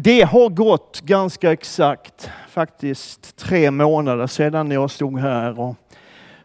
Det 0.00 0.22
har 0.22 0.48
gått 0.48 1.00
ganska 1.00 1.52
exakt, 1.52 2.30
faktiskt 2.48 3.36
tre 3.36 3.70
månader 3.70 4.26
sedan 4.26 4.70
jag 4.70 4.90
stod 4.90 5.18
här 5.18 5.60
och 5.60 5.74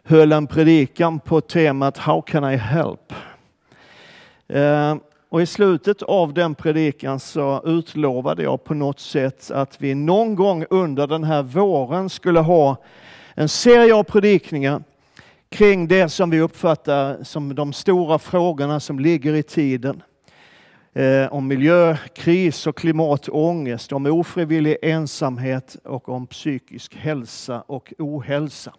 höll 0.04 0.32
en 0.32 0.46
predikan 0.46 1.20
på 1.20 1.40
temat 1.40 1.98
How 1.98 2.22
can 2.22 2.52
I 2.52 2.56
help? 2.56 3.12
Eh, 4.48 4.96
och 5.28 5.42
i 5.42 5.46
slutet 5.46 6.02
av 6.02 6.34
den 6.34 6.54
predikan 6.54 7.20
så 7.20 7.62
utlovade 7.64 8.42
jag 8.42 8.64
på 8.64 8.74
något 8.74 9.00
sätt 9.00 9.50
att 9.50 9.80
vi 9.80 9.94
någon 9.94 10.34
gång 10.34 10.64
under 10.70 11.06
den 11.06 11.24
här 11.24 11.42
våren 11.42 12.10
skulle 12.10 12.40
ha 12.40 12.76
en 13.34 13.48
serie 13.48 13.94
av 13.94 14.02
predikningar 14.02 14.82
kring 15.48 15.88
det 15.88 16.08
som 16.08 16.30
vi 16.30 16.40
uppfattar 16.40 17.24
som 17.24 17.54
de 17.54 17.72
stora 17.72 18.18
frågorna 18.18 18.80
som 18.80 18.98
ligger 19.00 19.34
i 19.34 19.42
tiden 19.42 20.02
eh, 20.94 21.32
om 21.32 21.48
miljökris 21.48 22.66
och 22.66 22.76
klimatångest, 22.76 23.92
om 23.92 24.06
ofrivillig 24.06 24.76
ensamhet 24.82 25.76
och 25.84 26.08
om 26.08 26.26
psykisk 26.26 26.96
hälsa 26.96 27.60
och 27.60 27.92
ohälsa. 27.98 28.74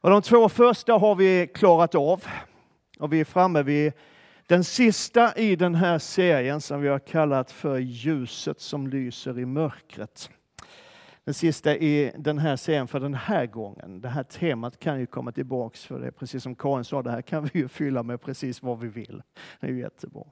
Och 0.00 0.10
de 0.10 0.22
två 0.22 0.48
första 0.48 0.92
har 0.92 1.14
vi 1.14 1.50
klarat 1.54 1.94
av 1.94 2.24
och 2.98 3.12
vi 3.12 3.20
är 3.20 3.24
framme 3.24 3.62
vid 3.62 3.92
den 4.46 4.64
sista 4.64 5.34
i 5.36 5.56
den 5.56 5.74
här 5.74 5.98
serien 5.98 6.60
som 6.60 6.80
vi 6.80 6.88
har 6.88 6.98
kallat 6.98 7.50
för 7.50 7.78
ljuset 7.78 8.60
som 8.60 8.86
lyser 8.86 9.38
i 9.38 9.46
mörkret. 9.46 10.30
Den 11.24 11.34
sista 11.34 11.76
i 11.76 12.12
den 12.18 12.38
här 12.38 12.56
serien 12.56 12.88
för 12.88 13.00
den 13.00 13.14
här 13.14 13.46
gången. 13.46 14.00
Det 14.00 14.08
här 14.08 14.22
temat 14.22 14.78
kan 14.78 15.00
ju 15.00 15.06
komma 15.06 15.32
tillbaks 15.32 15.84
för 15.84 16.00
det 16.00 16.12
precis 16.12 16.42
som 16.42 16.54
Karin 16.54 16.84
sa, 16.84 17.02
det 17.02 17.10
här 17.10 17.22
kan 17.22 17.44
vi 17.44 17.58
ju 17.58 17.68
fylla 17.68 18.02
med 18.02 18.20
precis 18.20 18.62
vad 18.62 18.80
vi 18.80 18.88
vill. 18.88 19.22
Det 19.60 19.66
är 19.66 19.70
ju 19.70 19.80
jättebra. 19.80 20.24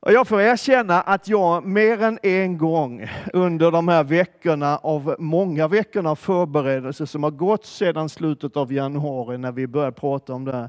Och 0.00 0.12
jag 0.12 0.28
får 0.28 0.40
erkänna 0.40 1.00
att 1.00 1.28
jag 1.28 1.64
mer 1.64 2.02
än 2.02 2.18
en 2.22 2.58
gång 2.58 3.10
under 3.32 3.70
de 3.70 3.88
här 3.88 4.04
veckorna 4.04 4.78
av 4.78 5.16
många 5.18 5.68
veckorna 5.68 6.10
av 6.10 6.16
förberedelse 6.16 7.06
som 7.06 7.22
har 7.22 7.30
gått 7.30 7.66
sedan 7.66 8.08
slutet 8.08 8.56
av 8.56 8.72
januari 8.72 9.38
när 9.38 9.52
vi 9.52 9.66
började 9.66 9.92
prata 9.92 10.34
om 10.34 10.44
det 10.44 10.52
här, 10.52 10.68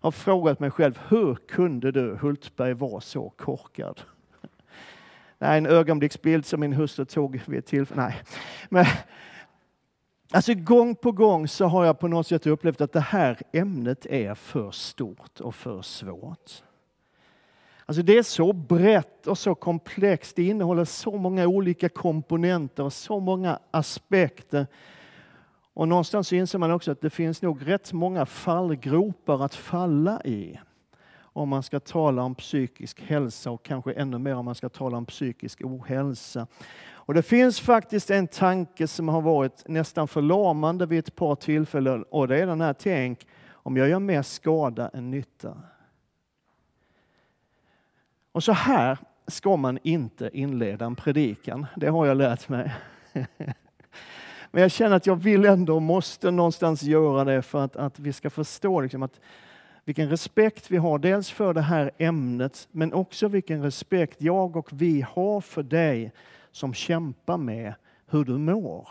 har 0.00 0.10
frågat 0.10 0.60
mig 0.60 0.70
själv, 0.70 1.00
hur 1.08 1.34
kunde 1.34 1.92
du 1.92 2.18
Hultberg 2.20 2.74
vara 2.74 3.00
så 3.00 3.30
korkad? 3.30 4.00
Det 5.38 5.46
är 5.46 5.58
en 5.58 5.66
ögonblicksbild 5.66 6.46
som 6.46 6.60
min 6.60 6.72
hustru 6.72 7.04
tog 7.04 7.40
vid 7.46 7.58
ett 7.58 7.66
tillfälle. 7.66 8.02
Nej. 8.02 8.22
Men, 8.68 8.86
alltså 10.32 10.54
gång 10.54 10.94
på 10.94 11.12
gång 11.12 11.48
så 11.48 11.66
har 11.66 11.84
jag 11.84 11.98
på 11.98 12.08
något 12.08 12.26
sätt 12.26 12.46
upplevt 12.46 12.80
att 12.80 12.92
det 12.92 13.00
här 13.00 13.38
ämnet 13.52 14.06
är 14.06 14.34
för 14.34 14.70
stort 14.70 15.40
och 15.40 15.54
för 15.54 15.82
svårt. 15.82 16.62
Alltså 17.90 18.02
det 18.02 18.18
är 18.18 18.22
så 18.22 18.52
brett 18.52 19.26
och 19.26 19.38
så 19.38 19.54
komplext. 19.54 20.36
Det 20.36 20.42
innehåller 20.42 20.84
så 20.84 21.16
många 21.16 21.46
olika 21.46 21.88
komponenter 21.88 22.82
och 22.82 22.92
så 22.92 23.20
många 23.20 23.58
aspekter. 23.70 24.66
Och 25.74 25.88
någonstans 25.88 26.28
så 26.28 26.34
inser 26.34 26.58
man 26.58 26.70
också 26.70 26.92
att 26.92 27.00
det 27.00 27.10
finns 27.10 27.42
nog 27.42 27.68
rätt 27.68 27.92
många 27.92 28.26
fallgropar 28.26 29.44
att 29.44 29.54
falla 29.54 30.22
i 30.24 30.60
om 31.18 31.48
man 31.48 31.62
ska 31.62 31.80
tala 31.80 32.22
om 32.22 32.34
psykisk 32.34 33.00
hälsa 33.00 33.50
och 33.50 33.62
kanske 33.62 33.92
ännu 33.92 34.18
mer 34.18 34.34
om 34.34 34.44
man 34.44 34.54
ska 34.54 34.68
tala 34.68 34.96
om 34.96 35.06
psykisk 35.06 35.60
ohälsa. 35.64 36.46
Och 36.90 37.14
det 37.14 37.22
finns 37.22 37.60
faktiskt 37.60 38.10
en 38.10 38.28
tanke 38.28 38.86
som 38.86 39.08
har 39.08 39.20
varit 39.20 39.68
nästan 39.68 40.08
förlamande 40.08 40.86
vid 40.86 40.98
ett 40.98 41.16
par 41.16 41.34
tillfällen 41.34 42.02
och 42.10 42.28
det 42.28 42.38
är 42.38 42.46
den 42.46 42.60
här 42.60 42.72
tänk 42.72 43.26
om 43.50 43.76
jag 43.76 43.88
gör 43.88 43.98
mer 43.98 44.22
skada 44.22 44.88
än 44.88 45.10
nytta. 45.10 45.56
Och 48.32 48.44
så 48.44 48.52
här 48.52 48.98
ska 49.26 49.56
man 49.56 49.78
inte 49.82 50.30
inleda 50.32 50.84
en 50.84 50.96
predikan, 50.96 51.66
det 51.76 51.88
har 51.88 52.06
jag 52.06 52.16
lärt 52.16 52.48
mig. 52.48 52.74
Men 54.50 54.62
jag 54.62 54.70
känner 54.70 54.96
att 54.96 55.06
jag 55.06 55.16
vill 55.16 55.44
ändå, 55.44 55.80
måste 55.80 56.30
någonstans 56.30 56.82
göra 56.82 57.24
det 57.24 57.42
för 57.42 57.64
att, 57.64 57.76
att 57.76 57.98
vi 57.98 58.12
ska 58.12 58.30
förstå 58.30 58.80
liksom 58.80 59.02
att 59.02 59.20
vilken 59.84 60.08
respekt 60.08 60.70
vi 60.70 60.76
har 60.76 60.98
dels 60.98 61.30
för 61.30 61.54
det 61.54 61.60
här 61.60 61.90
ämnet, 61.98 62.68
men 62.70 62.92
också 62.92 63.28
vilken 63.28 63.62
respekt 63.62 64.22
jag 64.22 64.56
och 64.56 64.68
vi 64.72 65.00
har 65.00 65.40
för 65.40 65.62
dig 65.62 66.12
som 66.50 66.74
kämpar 66.74 67.36
med 67.36 67.74
hur 68.06 68.24
du 68.24 68.38
mår. 68.38 68.88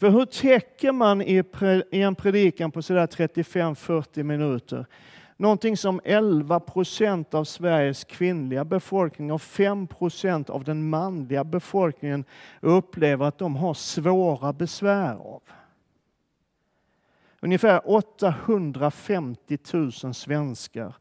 För 0.00 0.10
hur 0.10 0.24
täcker 0.24 0.92
man 0.92 1.22
i 1.22 1.44
en 1.90 2.14
predikan 2.14 2.70
på 2.70 2.82
sådär 2.82 3.06
35-40 3.06 4.22
minuter 4.22 4.86
någonting 5.36 5.76
som 5.76 6.00
11 6.04 6.60
procent 6.60 7.34
av 7.34 7.44
Sveriges 7.44 8.04
kvinnliga 8.04 8.64
befolkning 8.64 9.32
och 9.32 9.42
5 9.42 9.86
procent 9.86 10.50
av 10.50 10.64
den 10.64 10.88
manliga 10.88 11.44
befolkningen 11.44 12.24
upplever 12.60 13.26
att 13.26 13.38
de 13.38 13.56
har 13.56 13.74
svåra 13.74 14.52
besvär 14.52 15.14
av? 15.14 15.42
Ungefär 17.40 17.80
850 17.84 19.58
000 19.72 19.92
svenskar 20.14 20.94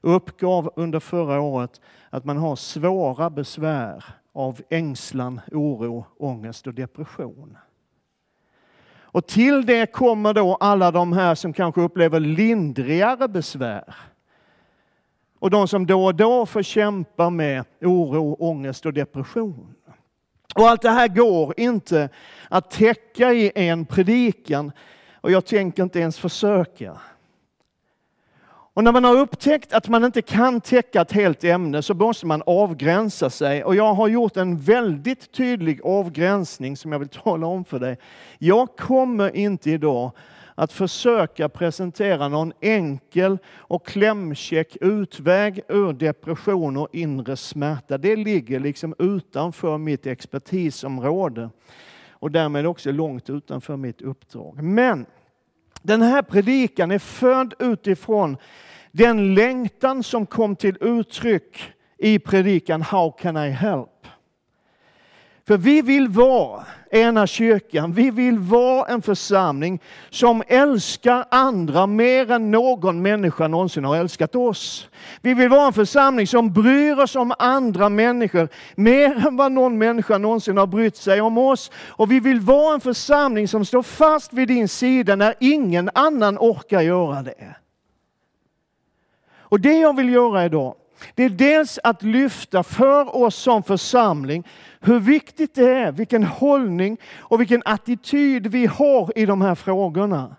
uppgav 0.00 0.72
under 0.76 1.00
förra 1.00 1.40
året 1.40 1.80
att 2.10 2.24
man 2.24 2.36
har 2.36 2.56
svåra 2.56 3.30
besvär 3.30 4.04
av 4.32 4.60
ängslan, 4.70 5.40
oro, 5.52 6.06
ångest 6.18 6.66
och 6.66 6.74
depression. 6.74 7.56
Och 9.14 9.26
till 9.26 9.66
det 9.66 9.92
kommer 9.92 10.34
då 10.34 10.54
alla 10.54 10.90
de 10.90 11.12
här 11.12 11.34
som 11.34 11.52
kanske 11.52 11.80
upplever 11.80 12.20
lindrigare 12.20 13.28
besvär. 13.28 13.94
Och 15.38 15.50
de 15.50 15.68
som 15.68 15.86
då 15.86 16.04
och 16.04 16.14
då 16.14 16.46
får 16.46 16.62
kämpa 16.62 17.30
med 17.30 17.64
oro, 17.80 18.36
ångest 18.38 18.86
och 18.86 18.92
depression. 18.92 19.74
Och 20.54 20.68
allt 20.68 20.82
det 20.82 20.90
här 20.90 21.08
går 21.08 21.54
inte 21.60 22.08
att 22.48 22.70
täcka 22.70 23.32
i 23.32 23.52
en 23.54 23.86
predikan 23.86 24.72
och 25.20 25.30
jag 25.30 25.46
tänker 25.46 25.82
inte 25.82 26.00
ens 26.00 26.18
försöka. 26.18 27.00
Och 28.74 28.84
när 28.84 28.92
man 28.92 29.04
har 29.04 29.18
upptäckt 29.18 29.72
att 29.72 29.88
man 29.88 30.04
inte 30.04 30.22
kan 30.22 30.60
täcka 30.60 31.00
ett 31.00 31.12
helt 31.12 31.44
ämne 31.44 31.82
så 31.82 31.94
måste 31.94 32.26
man 32.26 32.42
avgränsa 32.46 33.30
sig. 33.30 33.64
Och 33.64 33.76
jag 33.76 33.94
har 33.94 34.08
gjort 34.08 34.36
en 34.36 34.60
väldigt 34.60 35.32
tydlig 35.32 35.80
avgränsning 35.84 36.76
som 36.76 36.92
jag 36.92 36.98
vill 36.98 37.08
tala 37.08 37.46
om 37.46 37.64
för 37.64 37.78
dig. 37.78 37.98
Jag 38.38 38.76
kommer 38.76 39.36
inte 39.36 39.70
idag 39.70 40.10
att 40.54 40.72
försöka 40.72 41.48
presentera 41.48 42.28
någon 42.28 42.52
enkel 42.60 43.38
och 43.46 43.86
klämkäck 43.86 44.76
utväg 44.80 45.60
ur 45.68 45.92
depression 45.92 46.76
och 46.76 46.88
inre 46.92 47.36
smärta. 47.36 47.98
Det 47.98 48.16
ligger 48.16 48.60
liksom 48.60 48.94
utanför 48.98 49.78
mitt 49.78 50.06
expertisområde 50.06 51.50
och 52.10 52.30
därmed 52.30 52.66
också 52.66 52.92
långt 52.92 53.30
utanför 53.30 53.76
mitt 53.76 54.02
uppdrag. 54.02 54.62
Men 54.62 55.06
den 55.84 56.02
här 56.02 56.22
predikan 56.22 56.90
är 56.90 56.98
född 56.98 57.54
utifrån 57.58 58.36
den 58.92 59.34
längtan 59.34 60.02
som 60.02 60.26
kom 60.26 60.56
till 60.56 60.76
uttryck 60.80 61.72
i 61.98 62.18
predikan 62.18 62.82
How 62.82 63.10
can 63.10 63.36
I 63.36 63.50
help? 63.50 63.93
För 65.46 65.56
vi 65.56 65.82
vill 65.82 66.08
vara 66.08 66.64
ena 66.90 67.26
kyrkan, 67.26 67.92
vi 67.92 68.10
vill 68.10 68.38
vara 68.38 68.86
en 68.86 69.02
församling 69.02 69.80
som 70.10 70.42
älskar 70.48 71.24
andra 71.30 71.86
mer 71.86 72.30
än 72.30 72.50
någon 72.50 73.02
människa 73.02 73.48
någonsin 73.48 73.84
har 73.84 73.96
älskat 73.96 74.34
oss. 74.34 74.88
Vi 75.22 75.34
vill 75.34 75.48
vara 75.48 75.66
en 75.66 75.72
församling 75.72 76.26
som 76.26 76.52
bryr 76.52 76.98
oss 76.98 77.16
om 77.16 77.32
andra 77.38 77.88
människor 77.88 78.48
mer 78.74 79.26
än 79.26 79.36
vad 79.36 79.52
någon 79.52 79.78
människa 79.78 80.18
någonsin 80.18 80.56
har 80.56 80.66
brytt 80.66 80.96
sig 80.96 81.20
om 81.20 81.38
oss. 81.38 81.70
Och 81.88 82.12
vi 82.12 82.20
vill 82.20 82.40
vara 82.40 82.74
en 82.74 82.80
församling 82.80 83.48
som 83.48 83.64
står 83.64 83.82
fast 83.82 84.32
vid 84.32 84.48
din 84.48 84.68
sida 84.68 85.16
när 85.16 85.34
ingen 85.40 85.90
annan 85.94 86.38
orkar 86.38 86.80
göra 86.80 87.22
det. 87.22 87.56
Och 89.36 89.60
det 89.60 89.78
jag 89.78 89.96
vill 89.96 90.08
göra 90.08 90.44
idag, 90.44 90.74
det 91.14 91.24
är 91.24 91.30
dels 91.30 91.78
att 91.84 92.02
lyfta 92.02 92.62
för 92.62 93.16
oss 93.16 93.36
som 93.36 93.62
församling 93.62 94.44
hur 94.80 95.00
viktigt 95.00 95.54
det 95.54 95.70
är, 95.70 95.92
vilken 95.92 96.24
hållning 96.24 96.98
och 97.18 97.40
vilken 97.40 97.62
attityd 97.64 98.46
vi 98.46 98.66
har 98.66 99.18
i 99.18 99.26
de 99.26 99.42
här 99.42 99.54
frågorna. 99.54 100.36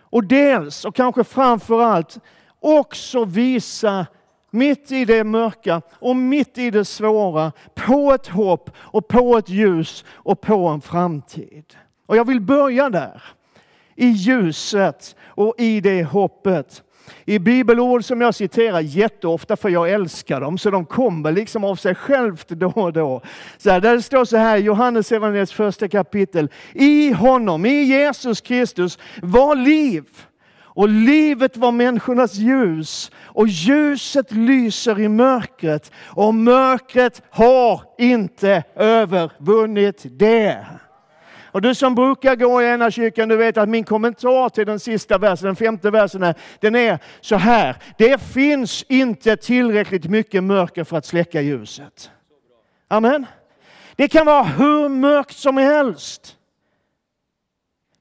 Och 0.00 0.24
dels, 0.24 0.84
och 0.84 0.94
kanske 0.94 1.24
framför 1.24 1.82
allt, 1.82 2.18
också 2.60 3.24
visa 3.24 4.06
mitt 4.50 4.92
i 4.92 5.04
det 5.04 5.24
mörka 5.24 5.82
och 5.90 6.16
mitt 6.16 6.58
i 6.58 6.70
det 6.70 6.84
svåra 6.84 7.52
på 7.74 8.12
ett 8.14 8.26
hopp 8.26 8.70
och 8.76 9.08
på 9.08 9.38
ett 9.38 9.48
ljus 9.48 10.04
och 10.10 10.40
på 10.40 10.68
en 10.68 10.80
framtid. 10.80 11.64
Och 12.06 12.16
jag 12.16 12.26
vill 12.26 12.40
börja 12.40 12.90
där, 12.90 13.22
i 13.94 14.06
ljuset 14.06 15.16
och 15.26 15.54
i 15.58 15.80
det 15.80 16.04
hoppet 16.04 16.82
i 17.24 17.38
bibelord 17.38 18.04
som 18.04 18.20
jag 18.20 18.34
citerar 18.34 18.80
jätteofta 18.80 19.56
för 19.56 19.68
jag 19.68 19.90
älskar 19.90 20.40
dem, 20.40 20.58
så 20.58 20.70
de 20.70 20.84
kommer 20.84 21.32
liksom 21.32 21.64
av 21.64 21.76
sig 21.76 21.94
självt 21.94 22.48
då 22.48 22.72
och 22.74 22.92
då. 22.92 23.22
Så 23.58 23.70
här, 23.70 23.80
där 23.80 23.94
det 23.94 24.02
står 24.02 24.24
så 24.24 24.36
här 24.36 24.56
i 24.56 24.60
Johannes 24.60 25.12
evangeliets 25.12 25.52
första 25.52 25.88
kapitel. 25.88 26.48
I 26.72 27.12
honom, 27.12 27.66
i 27.66 27.82
Jesus 27.82 28.40
Kristus, 28.40 28.98
var 29.22 29.56
liv. 29.56 30.04
Och 30.74 30.88
livet 30.88 31.56
var 31.56 31.72
människornas 31.72 32.34
ljus 32.34 33.10
och 33.24 33.48
ljuset 33.48 34.32
lyser 34.32 35.00
i 35.00 35.08
mörkret 35.08 35.92
och 36.04 36.34
mörkret 36.34 37.22
har 37.30 37.82
inte 37.98 38.62
övervunnit 38.76 40.02
det. 40.04 40.66
Och 41.52 41.62
du 41.62 41.74
som 41.74 41.94
brukar 41.94 42.36
gå 42.36 42.62
i 42.62 42.66
ena 42.66 42.90
kyrkan, 42.90 43.28
du 43.28 43.36
vet 43.36 43.56
att 43.56 43.68
min 43.68 43.84
kommentar 43.84 44.48
till 44.48 44.66
den 44.66 44.80
sista 44.80 45.18
versen, 45.18 45.46
den 45.46 45.56
femte 45.56 45.90
versen, 45.90 46.22
är, 46.22 46.34
den 46.60 46.74
är 46.74 46.98
så 47.20 47.36
här. 47.36 47.76
Det 47.98 48.22
finns 48.22 48.84
inte 48.88 49.36
tillräckligt 49.36 50.04
mycket 50.04 50.44
mörker 50.44 50.84
för 50.84 50.96
att 50.96 51.06
släcka 51.06 51.40
ljuset. 51.40 52.10
Amen. 52.88 53.26
Det 53.96 54.08
kan 54.08 54.26
vara 54.26 54.42
hur 54.42 54.88
mörkt 54.88 55.36
som 55.36 55.56
helst. 55.56 56.36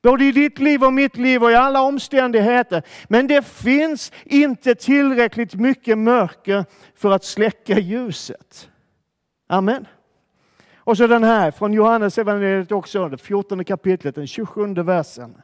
Både 0.01 0.25
i 0.25 0.31
ditt 0.31 0.59
liv 0.59 0.83
och 0.83 0.93
mitt 0.93 1.17
liv 1.17 1.43
och 1.43 1.51
i 1.51 1.55
alla 1.55 1.81
omständigheter. 1.81 2.83
Men 3.07 3.27
det 3.27 3.45
finns 3.45 4.11
inte 4.25 4.75
tillräckligt 4.75 5.55
mycket 5.55 5.97
mörker 5.97 6.65
för 6.95 7.11
att 7.11 7.23
släcka 7.23 7.79
ljuset. 7.79 8.69
Amen. 9.47 9.87
Och 10.83 10.97
så 10.97 11.07
den 11.07 11.23
här 11.23 11.51
från 11.51 11.73
Johannes 11.73 12.17
evangeliet 12.17 12.71
också, 12.71 13.09
det 13.09 13.17
14 13.17 13.65
kapitlet, 13.65 14.15
den 14.15 14.27
27 14.27 14.73
versen. 14.73 15.41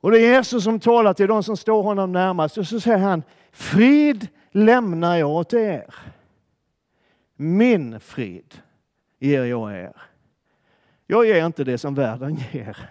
Och 0.00 0.10
det 0.10 0.18
är 0.18 0.34
Jesus 0.34 0.64
som 0.64 0.80
talar 0.80 1.14
till 1.14 1.26
de 1.26 1.42
som 1.42 1.56
står 1.56 1.82
honom 1.82 2.12
närmast 2.12 2.58
och 2.58 2.66
så 2.66 2.80
säger 2.80 2.98
han, 2.98 3.22
frid 3.52 4.28
lämnar 4.50 5.16
jag 5.16 5.30
åt 5.30 5.52
er. 5.52 5.94
Min 7.36 8.00
frid 8.00 8.54
ger 9.18 9.44
jag 9.44 9.72
er. 9.72 9.96
Jag 11.06 11.26
ger 11.26 11.46
inte 11.46 11.64
det 11.64 11.78
som 11.78 11.94
världen 11.94 12.38
ger. 12.52 12.90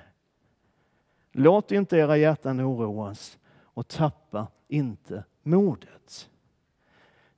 Låt 1.31 1.71
inte 1.71 1.97
era 1.97 2.17
hjärtan 2.17 2.61
oroas 2.61 3.37
och 3.63 3.87
tappa 3.87 4.47
inte 4.67 5.23
modet. 5.43 6.29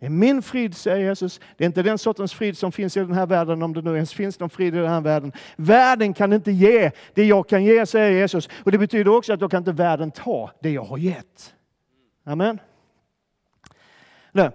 Det 0.01 0.07
är 0.07 0.09
min 0.09 0.41
frid, 0.41 0.75
säger 0.75 1.07
Jesus. 1.07 1.39
Det 1.57 1.63
är 1.63 1.65
inte 1.65 1.83
den 1.83 1.97
sortens 1.97 2.33
frid 2.33 2.57
som 2.57 2.71
finns 2.71 2.97
i 2.97 2.99
den 2.99 3.13
här 3.13 3.25
världen, 3.25 3.63
om 3.63 3.73
det 3.73 3.81
nu 3.81 3.95
ens 3.95 4.13
finns 4.13 4.39
någon 4.39 4.49
frid 4.49 4.75
i 4.75 4.77
den 4.77 4.89
här 4.89 5.01
världen. 5.01 5.31
Världen 5.55 6.13
kan 6.13 6.33
inte 6.33 6.51
ge 6.51 6.91
det 7.13 7.25
jag 7.25 7.49
kan 7.49 7.63
ge, 7.63 7.85
säger 7.85 8.11
Jesus. 8.11 8.49
Och 8.63 8.71
det 8.71 8.77
betyder 8.77 9.15
också 9.15 9.33
att 9.33 9.39
då 9.39 9.49
kan 9.49 9.57
inte 9.57 9.71
världen 9.71 10.11
ta 10.11 10.51
det 10.59 10.69
jag 10.69 10.83
har 10.83 10.97
gett. 10.97 11.55
Amen. 12.23 12.59
Nu, 14.31 14.51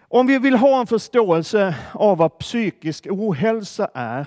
om 0.00 0.26
vi 0.26 0.38
vill 0.38 0.54
ha 0.54 0.80
en 0.80 0.86
förståelse 0.86 1.74
av 1.92 2.18
vad 2.18 2.38
psykisk 2.38 3.06
ohälsa 3.10 3.90
är, 3.94 4.26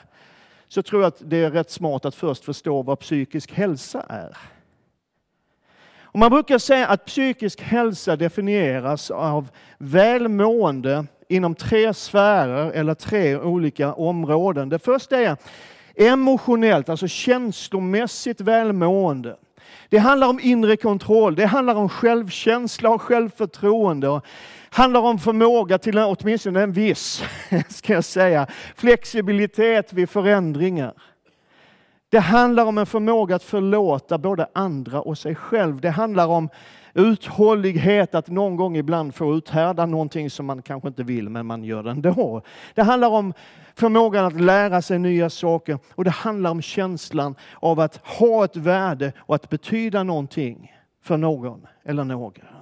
så 0.67 0.83
tror 0.83 1.01
jag 1.01 1.07
att 1.07 1.21
det 1.29 1.37
är 1.37 1.51
rätt 1.51 1.71
smart 1.71 2.05
att 2.05 2.15
först 2.15 2.45
förstå 2.45 2.81
vad 2.81 2.99
psykisk 2.99 3.51
hälsa 3.51 4.05
är. 4.09 4.37
Och 6.15 6.19
man 6.19 6.31
brukar 6.31 6.57
säga 6.57 6.87
att 6.87 7.05
psykisk 7.05 7.61
hälsa 7.61 8.15
definieras 8.15 9.11
av 9.11 9.49
välmående 9.77 11.05
inom 11.29 11.55
tre 11.55 11.93
sfärer 11.93 12.71
eller 12.71 12.93
tre 12.93 13.37
olika 13.37 13.93
områden. 13.93 14.69
Det 14.69 14.79
första 14.79 15.17
är 15.17 15.37
emotionellt, 15.95 16.89
alltså 16.89 17.07
känslomässigt 17.07 18.41
välmående. 18.41 19.35
Det 19.89 19.97
handlar 19.97 20.27
om 20.27 20.39
inre 20.39 20.77
kontroll, 20.77 21.35
det 21.35 21.45
handlar 21.45 21.75
om 21.75 21.89
självkänsla 21.89 22.89
och 22.89 23.01
självförtroende. 23.01 24.07
Det 24.07 24.21
handlar 24.69 25.01
om 25.01 25.19
förmåga 25.19 25.77
till 25.77 25.97
åtminstone 25.97 26.61
en 26.61 26.71
viss, 26.71 27.23
ska 27.69 27.93
jag 27.93 28.03
säga, 28.03 28.47
flexibilitet 28.75 29.93
vid 29.93 30.09
förändringar. 30.09 30.93
Det 32.15 32.19
handlar 32.19 32.65
om 32.65 32.77
en 32.77 32.85
förmåga 32.85 33.35
att 33.35 33.43
förlåta 33.43 34.17
både 34.17 34.47
andra 34.53 35.01
och 35.01 35.17
sig 35.17 35.35
själv. 35.35 35.81
Det 35.81 35.89
handlar 35.89 36.27
om 36.27 36.49
uthållighet, 36.93 38.15
att 38.15 38.27
någon 38.27 38.55
gång 38.55 38.77
ibland 38.77 39.15
få 39.15 39.35
uthärda 39.35 39.85
någonting 39.85 40.29
som 40.29 40.45
man 40.45 40.61
kanske 40.61 40.87
inte 40.87 41.03
vill, 41.03 41.29
men 41.29 41.45
man 41.45 41.63
gör 41.63 41.83
det 41.83 41.91
ändå. 41.91 42.41
Det 42.73 42.83
handlar 42.83 43.07
om 43.09 43.33
förmågan 43.73 44.25
att 44.25 44.41
lära 44.41 44.81
sig 44.81 44.99
nya 44.99 45.29
saker 45.29 45.79
och 45.95 46.03
det 46.03 46.09
handlar 46.09 46.51
om 46.51 46.61
känslan 46.61 47.35
av 47.55 47.79
att 47.79 47.99
ha 48.03 48.45
ett 48.45 48.55
värde 48.55 49.13
och 49.17 49.35
att 49.35 49.49
betyda 49.49 50.03
någonting 50.03 50.71
för 51.03 51.17
någon 51.17 51.67
eller 51.85 52.03
några. 52.03 52.54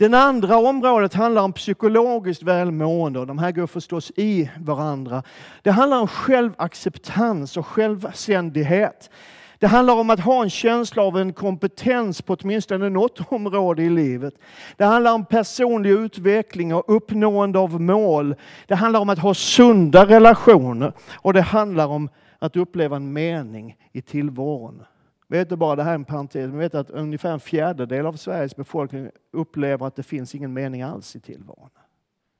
Det 0.00 0.18
andra 0.18 0.58
området 0.58 1.14
handlar 1.14 1.42
om 1.42 1.52
psykologiskt 1.52 2.42
välmående 2.42 3.18
och 3.18 3.26
de 3.26 3.38
här 3.38 3.52
går 3.52 3.66
förstås 3.66 4.12
i 4.16 4.50
varandra. 4.60 5.22
Det 5.62 5.70
handlar 5.70 6.00
om 6.00 6.08
självacceptans 6.08 7.56
och 7.56 7.66
självständighet. 7.66 9.10
Det 9.58 9.66
handlar 9.66 9.94
om 9.94 10.10
att 10.10 10.20
ha 10.20 10.42
en 10.42 10.50
känsla 10.50 11.02
av 11.02 11.18
en 11.18 11.32
kompetens 11.32 12.22
på 12.22 12.36
åtminstone 12.40 12.88
något 12.88 13.20
område 13.32 13.82
i 13.82 13.90
livet. 13.90 14.34
Det 14.76 14.84
handlar 14.84 15.14
om 15.14 15.24
personlig 15.24 15.90
utveckling 15.90 16.74
och 16.74 16.96
uppnående 16.96 17.58
av 17.58 17.80
mål. 17.80 18.34
Det 18.66 18.74
handlar 18.74 19.00
om 19.00 19.08
att 19.08 19.18
ha 19.18 19.34
sunda 19.34 20.06
relationer 20.06 20.92
och 21.14 21.32
det 21.32 21.42
handlar 21.42 21.86
om 21.86 22.08
att 22.38 22.56
uppleva 22.56 22.96
en 22.96 23.12
mening 23.12 23.76
i 23.92 24.02
tillvaron. 24.02 24.82
Vet 25.30 25.48
du 25.48 25.56
bara, 25.56 25.76
det 25.76 25.82
här 25.82 25.90
är 25.90 25.94
en 25.94 26.04
parentes, 26.04 26.48
men 26.48 26.58
vet 26.58 26.74
att 26.74 26.90
ungefär 26.90 27.32
en 27.32 27.40
fjärdedel 27.40 28.06
av 28.06 28.12
Sveriges 28.12 28.56
befolkning 28.56 29.10
upplever 29.32 29.86
att 29.86 29.96
det 29.96 30.02
finns 30.02 30.34
ingen 30.34 30.52
mening 30.52 30.82
alls 30.82 31.16
i 31.16 31.20
tillvaron. 31.20 31.70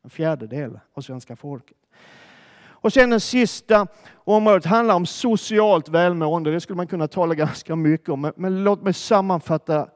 En 0.05 0.11
fjärdedel 0.11 0.81
av 0.95 1.01
svenska 1.01 1.37
folket. 1.37 1.77
Och 2.61 2.93
sen 2.93 3.11
det 3.11 3.21
sista 3.21 3.87
området 4.15 4.65
handlar 4.65 4.95
om 4.95 5.07
socialt 5.07 5.89
välmående. 5.89 6.51
Det 6.51 6.61
skulle 6.61 6.77
man 6.77 6.87
kunna 6.87 7.09
tala 7.09 7.35
ganska 7.35 7.77
mycket 7.77 8.09
om, 8.09 8.33
men 8.37 8.65
låt 8.65 8.83
mig 8.83 8.93
sammanfatta 8.93 9.89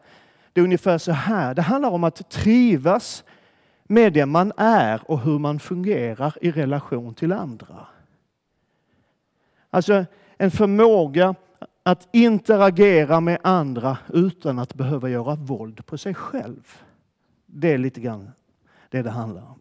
det 0.52 0.60
ungefär 0.60 0.98
så 0.98 1.12
här. 1.12 1.54
Det 1.54 1.62
handlar 1.62 1.90
om 1.90 2.04
att 2.04 2.30
trivas 2.30 3.24
med 3.84 4.12
det 4.12 4.26
man 4.26 4.52
är 4.56 5.10
och 5.10 5.20
hur 5.20 5.38
man 5.38 5.58
fungerar 5.58 6.34
i 6.40 6.50
relation 6.50 7.14
till 7.14 7.32
andra. 7.32 7.86
Alltså 9.70 10.04
en 10.38 10.50
förmåga 10.50 11.34
att 11.86 12.08
interagera 12.12 13.20
med 13.20 13.38
andra 13.42 13.98
utan 14.12 14.58
att 14.58 14.74
behöva 14.74 15.08
göra 15.08 15.34
våld 15.34 15.86
på 15.86 15.98
sig 15.98 16.14
själv. 16.14 16.82
Det 17.46 17.72
är 17.72 17.78
lite 17.78 18.00
grann 18.00 18.30
det 18.88 19.02
det 19.02 19.10
handlar 19.10 19.42
om. 19.42 19.60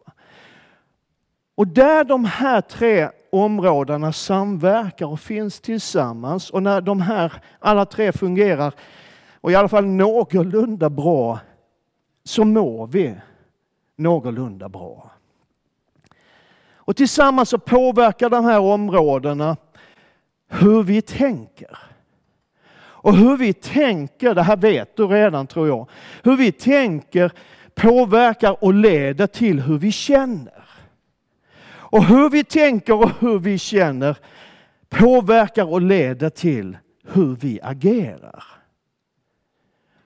Och 1.54 1.68
där 1.68 2.04
de 2.04 2.24
här 2.24 2.60
tre 2.60 3.08
områdena 3.32 4.12
samverkar 4.12 5.06
och 5.06 5.20
finns 5.20 5.60
tillsammans 5.60 6.50
och 6.50 6.62
när 6.62 6.80
de 6.80 7.00
här 7.00 7.32
alla 7.58 7.86
tre 7.86 8.12
fungerar 8.12 8.74
och 9.40 9.52
i 9.52 9.54
alla 9.54 9.68
fall 9.68 9.86
någorlunda 9.86 10.90
bra 10.90 11.38
så 12.24 12.44
mår 12.44 12.86
vi 12.86 13.14
någorlunda 13.96 14.68
bra. 14.68 15.10
Och 16.74 16.96
tillsammans 16.96 17.48
så 17.48 17.58
påverkar 17.58 18.30
de 18.30 18.44
här 18.44 18.60
områdena 18.60 19.56
hur 20.48 20.82
vi 20.82 21.02
tänker. 21.02 21.78
Och 23.04 23.16
hur 23.16 23.36
vi 23.36 23.52
tänker, 23.52 24.34
det 24.34 24.42
här 24.42 24.56
vet 24.56 24.96
du 24.96 25.06
redan 25.06 25.46
tror 25.46 25.68
jag, 25.68 25.88
hur 26.22 26.36
vi 26.36 26.52
tänker 26.52 27.32
påverkar 27.74 28.64
och 28.64 28.74
leder 28.74 29.26
till 29.26 29.60
hur 29.60 29.78
vi 29.78 29.92
känner. 29.92 30.64
Och 31.66 32.04
hur 32.04 32.30
vi 32.30 32.44
tänker 32.44 32.94
och 32.94 33.10
hur 33.20 33.38
vi 33.38 33.58
känner 33.58 34.16
påverkar 34.88 35.72
och 35.72 35.80
leder 35.80 36.30
till 36.30 36.78
hur 37.06 37.36
vi 37.40 37.60
agerar. 37.62 38.44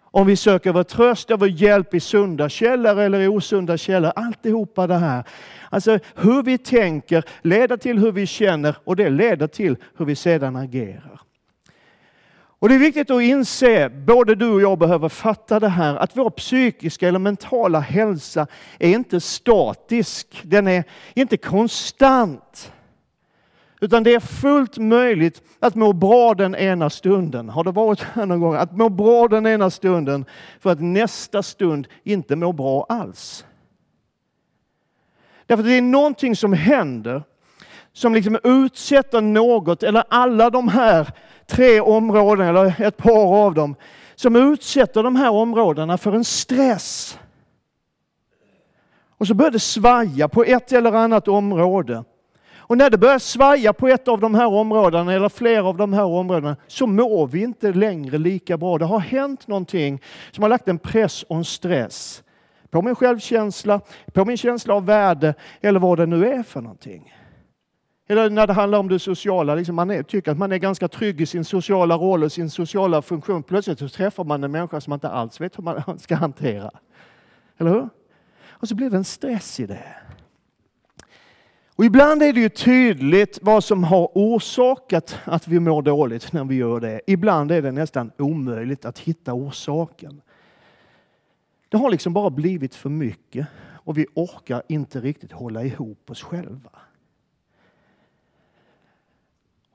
Om 0.00 0.26
vi 0.26 0.36
söker 0.36 0.72
vår 0.72 0.82
tröst 0.82 1.30
och 1.30 1.40
vår 1.40 1.48
hjälp 1.48 1.94
i 1.94 2.00
sunda 2.00 2.48
källor 2.48 3.00
eller 3.00 3.20
i 3.20 3.28
osunda 3.28 3.76
källor, 3.76 4.12
alltihopa 4.16 4.86
det 4.86 4.98
här. 4.98 5.24
Alltså 5.70 5.98
hur 6.14 6.42
vi 6.42 6.58
tänker 6.58 7.24
leder 7.42 7.76
till 7.76 7.98
hur 7.98 8.12
vi 8.12 8.26
känner 8.26 8.76
och 8.84 8.96
det 8.96 9.10
leder 9.10 9.46
till 9.46 9.76
hur 9.96 10.04
vi 10.04 10.14
sedan 10.14 10.56
agerar. 10.56 11.27
Och 12.58 12.68
det 12.68 12.74
är 12.74 12.78
viktigt 12.78 13.10
att 13.10 13.22
inse, 13.22 13.88
både 13.88 14.34
du 14.34 14.50
och 14.50 14.60
jag 14.60 14.78
behöver 14.78 15.08
fatta 15.08 15.60
det 15.60 15.68
här, 15.68 15.96
att 15.96 16.16
vår 16.16 16.30
psykiska 16.30 17.08
eller 17.08 17.18
mentala 17.18 17.80
hälsa 17.80 18.46
är 18.78 18.88
inte 18.88 19.20
statisk, 19.20 20.40
den 20.42 20.68
är 20.68 20.84
inte 21.14 21.36
konstant. 21.36 22.72
Utan 23.80 24.02
det 24.02 24.14
är 24.14 24.20
fullt 24.20 24.78
möjligt 24.78 25.42
att 25.60 25.74
må 25.74 25.92
bra 25.92 26.34
den 26.34 26.54
ena 26.54 26.90
stunden. 26.90 27.48
Har 27.48 27.64
det 27.64 27.70
varit 27.70 28.00
här 28.00 28.26
någon 28.26 28.40
gång? 28.40 28.54
Att 28.54 28.76
må 28.76 28.88
bra 28.88 29.28
den 29.28 29.46
ena 29.46 29.70
stunden 29.70 30.24
för 30.60 30.70
att 30.70 30.80
nästa 30.80 31.42
stund 31.42 31.88
inte 32.02 32.36
må 32.36 32.52
bra 32.52 32.86
alls. 32.88 33.44
Därför 35.46 35.62
att 35.62 35.68
det 35.68 35.78
är 35.78 35.82
någonting 35.82 36.36
som 36.36 36.52
händer 36.52 37.22
som 37.98 38.14
liksom 38.14 38.38
utsätter 38.44 39.20
något 39.20 39.82
eller 39.82 40.04
alla 40.08 40.50
de 40.50 40.68
här 40.68 41.12
tre 41.46 41.80
områdena 41.80 42.48
eller 42.48 42.82
ett 42.82 42.96
par 42.96 43.44
av 43.44 43.54
dem, 43.54 43.74
som 44.14 44.36
utsätter 44.36 45.02
de 45.02 45.16
här 45.16 45.30
områdena 45.30 45.98
för 45.98 46.12
en 46.12 46.24
stress. 46.24 47.18
Och 49.18 49.26
så 49.26 49.34
börjar 49.34 49.50
det 49.50 49.60
svaja 49.60 50.28
på 50.28 50.44
ett 50.44 50.72
eller 50.72 50.92
annat 50.92 51.28
område. 51.28 52.04
Och 52.56 52.78
när 52.78 52.90
det 52.90 52.98
börjar 52.98 53.18
svaja 53.18 53.72
på 53.72 53.88
ett 53.88 54.08
av 54.08 54.20
de 54.20 54.34
här 54.34 54.46
områdena 54.46 55.12
eller 55.12 55.28
flera 55.28 55.64
av 55.64 55.76
de 55.76 55.92
här 55.92 56.04
områdena 56.04 56.56
så 56.66 56.86
mår 56.86 57.26
vi 57.26 57.42
inte 57.42 57.72
längre 57.72 58.18
lika 58.18 58.56
bra. 58.56 58.78
Det 58.78 58.84
har 58.84 59.00
hänt 59.00 59.48
någonting 59.48 60.02
som 60.30 60.42
har 60.42 60.48
lagt 60.48 60.68
en 60.68 60.78
press 60.78 61.22
och 61.22 61.36
en 61.36 61.44
stress 61.44 62.22
på 62.70 62.82
min 62.82 62.94
självkänsla, 62.94 63.80
på 64.12 64.24
min 64.24 64.36
känsla 64.36 64.74
av 64.74 64.86
värde 64.86 65.34
eller 65.60 65.80
vad 65.80 65.98
det 65.98 66.06
nu 66.06 66.28
är 66.32 66.42
för 66.42 66.60
någonting. 66.60 67.12
Eller 68.10 68.30
när 68.30 68.46
det 68.46 68.52
handlar 68.52 68.78
om 68.78 68.88
det 68.88 68.98
sociala, 68.98 69.54
liksom 69.54 69.74
man 69.74 69.90
är, 69.90 70.02
tycker 70.02 70.32
att 70.32 70.38
man 70.38 70.52
är 70.52 70.58
ganska 70.58 70.88
trygg 70.88 71.20
i 71.20 71.26
sin 71.26 71.44
sociala 71.44 71.96
roll 71.96 72.24
och 72.24 72.32
sin 72.32 72.50
sociala 72.50 73.02
funktion. 73.02 73.42
Plötsligt 73.42 73.78
så 73.78 73.88
träffar 73.88 74.24
man 74.24 74.44
en 74.44 74.50
människa 74.50 74.80
som 74.80 74.90
man 74.90 74.96
inte 74.96 75.08
alls 75.08 75.40
vet 75.40 75.58
hur 75.58 75.62
man 75.62 75.98
ska 75.98 76.14
hantera. 76.14 76.70
Eller 77.58 77.70
hur? 77.70 77.88
Och 78.50 78.68
så 78.68 78.74
blir 78.74 78.90
det 78.90 78.96
en 78.96 79.04
stress 79.04 79.60
i 79.60 79.66
det. 79.66 79.84
Och 81.76 81.84
ibland 81.84 82.22
är 82.22 82.32
det 82.32 82.40
ju 82.40 82.48
tydligt 82.48 83.38
vad 83.42 83.64
som 83.64 83.84
har 83.84 84.10
orsakat 84.14 85.18
att 85.24 85.48
vi 85.48 85.60
mår 85.60 85.82
dåligt 85.82 86.32
när 86.32 86.44
vi 86.44 86.54
gör 86.54 86.80
det. 86.80 87.00
Ibland 87.06 87.52
är 87.52 87.62
det 87.62 87.72
nästan 87.72 88.12
omöjligt 88.18 88.84
att 88.84 88.98
hitta 88.98 89.32
orsaken. 89.32 90.20
Det 91.68 91.76
har 91.76 91.90
liksom 91.90 92.12
bara 92.12 92.30
blivit 92.30 92.74
för 92.74 92.90
mycket 92.90 93.46
och 93.56 93.98
vi 93.98 94.06
orkar 94.14 94.62
inte 94.68 95.00
riktigt 95.00 95.32
hålla 95.32 95.64
ihop 95.64 96.10
oss 96.10 96.22
själva. 96.22 96.70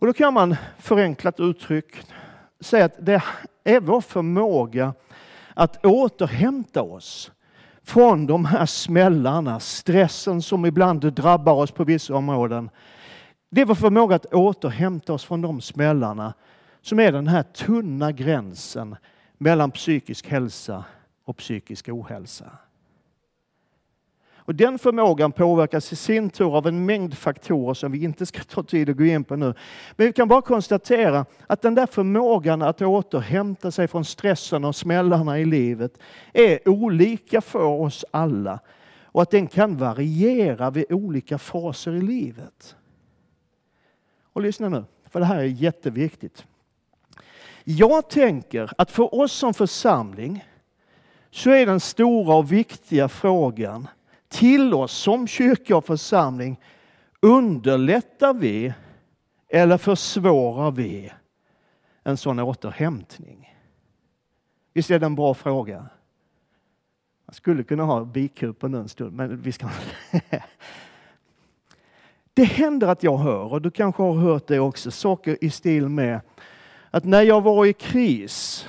Och 0.04 0.08
då 0.08 0.14
kan 0.14 0.34
man 0.34 0.56
förenklat 0.80 1.40
uttryckt 1.40 2.14
säga 2.60 2.86
att 2.86 3.06
det 3.06 3.24
är 3.64 3.80
vår 3.80 4.02
förmåga 4.02 4.94
att 5.54 5.86
återhämta 5.86 6.82
oss 6.82 7.32
från 7.84 8.28
de 8.28 8.46
här 8.46 8.66
smällarna, 8.66 9.60
stressen 9.60 10.42
som 10.42 10.66
ibland 10.66 11.14
drabbar 11.14 11.54
oss 11.54 11.72
på 11.72 11.84
vissa 11.84 12.16
områden. 12.16 12.70
Det 13.50 13.62
är 13.62 13.66
vår 13.66 13.76
förmåga 13.76 14.16
att 14.16 14.34
återhämta 14.34 15.14
oss 15.14 15.26
från 15.26 15.42
de 15.42 15.62
smällarna 15.62 16.34
som 16.82 17.00
är 17.00 17.12
den 17.12 17.28
här 17.28 17.44
tunna 17.44 18.12
gränsen 18.12 18.96
mellan 19.38 19.72
psykisk 19.72 20.28
hälsa 20.28 20.84
och 21.26 21.38
psykisk 21.38 21.90
ohälsa. 21.90 22.46
Och 24.46 24.56
den 24.56 24.80
förmågan 24.80 25.32
påverkas 25.32 25.94
i 25.94 25.96
sin 25.96 26.30
tur 26.30 26.58
av 26.58 26.68
en 26.68 26.86
mängd 26.86 27.18
faktorer 27.18 27.74
som 27.74 27.92
vi 27.92 28.04
inte 28.04 28.26
ska 28.26 28.44
ta 28.44 28.64
tid 28.64 28.90
att 28.90 28.98
gå 28.98 29.06
in 29.06 29.24
på 29.24 29.36
nu. 29.36 29.54
Men 29.96 30.08
vi 30.08 30.14
kan 30.14 30.28
bara 30.28 30.42
konstatera 30.42 31.26
att 31.48 31.62
den 31.62 31.76
där 31.76 31.86
förmågan 31.86 32.62
att 32.62 32.82
återhämta 32.82 33.72
sig 33.72 33.88
från 33.88 34.06
stressen 34.06 34.66
och 34.66 34.76
smällarna 34.76 35.40
i 35.40 35.46
livet 35.46 35.98
är 36.34 36.70
olika 36.70 37.42
för 37.42 37.66
oss 37.66 38.06
alla 38.12 38.60
och 39.04 39.22
att 39.22 39.32
den 39.32 39.48
kan 39.48 39.78
variera 39.78 40.70
vid 40.70 40.86
olika 40.90 41.38
faser 41.38 41.92
i 41.92 42.02
livet. 42.02 42.76
Och 44.34 44.42
lyssna 44.42 44.70
nu, 44.70 44.84
för 45.10 45.20
det 45.20 45.26
här 45.26 45.38
är 45.38 45.44
jätteviktigt. 45.44 46.46
Jag 47.64 48.10
tänker 48.10 48.72
att 48.78 48.92
för 48.92 49.16
oss 49.16 49.32
som 49.34 49.54
församling 49.54 50.46
så 51.32 51.50
är 51.50 51.66
den 51.66 51.80
stora 51.80 52.36
och 52.36 52.52
viktiga 52.52 53.10
frågan 53.10 53.88
till 54.34 54.74
oss 54.74 54.92
som 54.92 55.28
kyrka 55.28 55.78
och 55.78 55.86
församling. 55.86 56.60
Underlättar 57.22 58.34
vi 58.34 58.74
eller 59.50 59.78
försvårar 59.78 60.72
vi 60.72 61.12
en 62.04 62.18
sån 62.18 62.40
återhämtning? 62.40 63.58
Visst 64.74 64.92
är 64.92 65.00
det 65.00 65.06
en 65.06 65.16
bra 65.16 65.34
fråga? 65.34 65.78
Man 67.26 67.34
skulle 67.34 67.64
kunna 67.64 67.84
ha 67.84 68.06
bikupen 68.06 68.74
en 68.74 68.90
stund, 68.90 69.14
men 69.14 69.42
vi 69.42 69.52
ska 69.52 69.70
Det 72.34 72.44
händer 72.44 72.88
att 72.88 73.04
jag 73.04 73.18
hör, 73.18 73.54
och 73.54 73.62
du 73.62 73.72
kanske 73.72 74.04
har 74.04 74.14
hört 74.14 74.48
det 74.48 74.60
också, 74.60 74.92
saker 74.92 75.38
i 75.42 75.50
stil 75.50 75.90
med 75.90 76.22
att 76.92 77.04
när 77.04 77.22
jag 77.22 77.42
var 77.42 77.66
i 77.66 77.74
kris, 77.74 78.68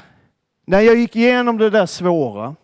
när 0.65 0.81
jag 0.81 0.97
gick 0.97 1.17
igenom 1.17 1.59
det 1.59 1.71
där 1.71 1.87
svåra, 1.87 2.57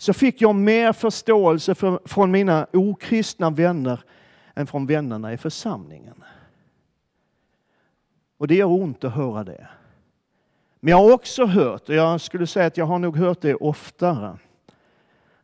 så 0.00 0.12
fick 0.12 0.40
jag 0.40 0.54
mer 0.54 0.92
förståelse 0.92 1.74
för, 1.74 2.00
från 2.04 2.30
mina 2.30 2.66
okristna 2.72 3.50
vänner 3.50 4.00
än 4.54 4.66
från 4.66 4.86
vännerna 4.86 5.32
i 5.32 5.36
församlingen. 5.36 6.24
Och 8.38 8.48
det 8.48 8.54
gör 8.54 8.66
ont 8.66 9.04
att 9.04 9.14
höra 9.14 9.44
det. 9.44 9.68
Men 10.80 10.90
jag 10.90 10.98
har 10.98 11.12
också 11.12 11.46
hört, 11.46 11.88
och 11.88 11.94
jag 11.94 12.20
skulle 12.20 12.46
säga 12.46 12.66
att 12.66 12.76
jag 12.76 12.86
har 12.86 12.98
nog 12.98 13.16
hört 13.16 13.40
det 13.40 13.54
oftare, 13.54 14.38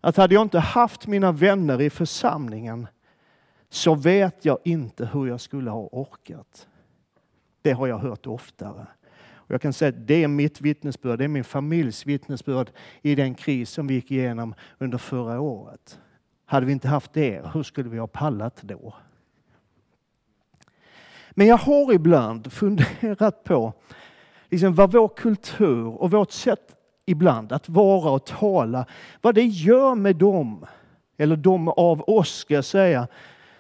att 0.00 0.16
hade 0.16 0.34
jag 0.34 0.42
inte 0.42 0.58
haft 0.58 1.06
mina 1.06 1.32
vänner 1.32 1.80
i 1.80 1.90
församlingen 1.90 2.86
så 3.68 3.94
vet 3.94 4.44
jag 4.44 4.58
inte 4.64 5.06
hur 5.06 5.26
jag 5.26 5.40
skulle 5.40 5.70
ha 5.70 5.88
orkat. 5.92 6.68
Det 7.62 7.72
har 7.72 7.86
jag 7.86 7.98
hört 7.98 8.26
oftare. 8.26 8.86
Och 9.46 9.54
jag 9.54 9.60
kan 9.60 9.72
säga 9.72 9.88
att 9.88 10.06
det 10.06 10.24
är 10.24 10.28
mitt 10.28 10.60
vittnesbörd, 10.60 11.18
det 11.18 11.24
är 11.24 11.28
min 11.28 11.44
familjs 11.44 12.06
vittnesbörd 12.06 12.70
i 13.02 13.14
den 13.14 13.34
kris 13.34 13.70
som 13.70 13.86
vi 13.86 13.94
gick 13.94 14.10
igenom 14.10 14.54
under 14.78 14.98
förra 14.98 15.40
året. 15.40 16.00
Hade 16.44 16.66
vi 16.66 16.72
inte 16.72 16.88
haft 16.88 17.12
det, 17.12 17.42
hur 17.54 17.62
skulle 17.62 17.88
vi 17.88 17.98
ha 17.98 18.06
pallat 18.06 18.62
då? 18.62 18.94
Men 21.30 21.46
jag 21.46 21.56
har 21.56 21.92
ibland 21.92 22.52
funderat 22.52 23.44
på 23.44 23.72
liksom 24.50 24.74
vad 24.74 24.92
vår 24.92 25.08
kultur 25.08 25.86
och 25.86 26.10
vårt 26.10 26.30
sätt 26.30 26.76
ibland 27.06 27.52
att 27.52 27.68
vara 27.68 28.10
och 28.10 28.26
tala, 28.26 28.86
vad 29.22 29.34
det 29.34 29.44
gör 29.44 29.94
med 29.94 30.16
dem, 30.16 30.66
eller 31.16 31.36
de 31.36 31.68
av 31.68 32.02
oss 32.06 32.36
ska 32.36 32.54
jag 32.54 32.64
säga, 32.64 33.08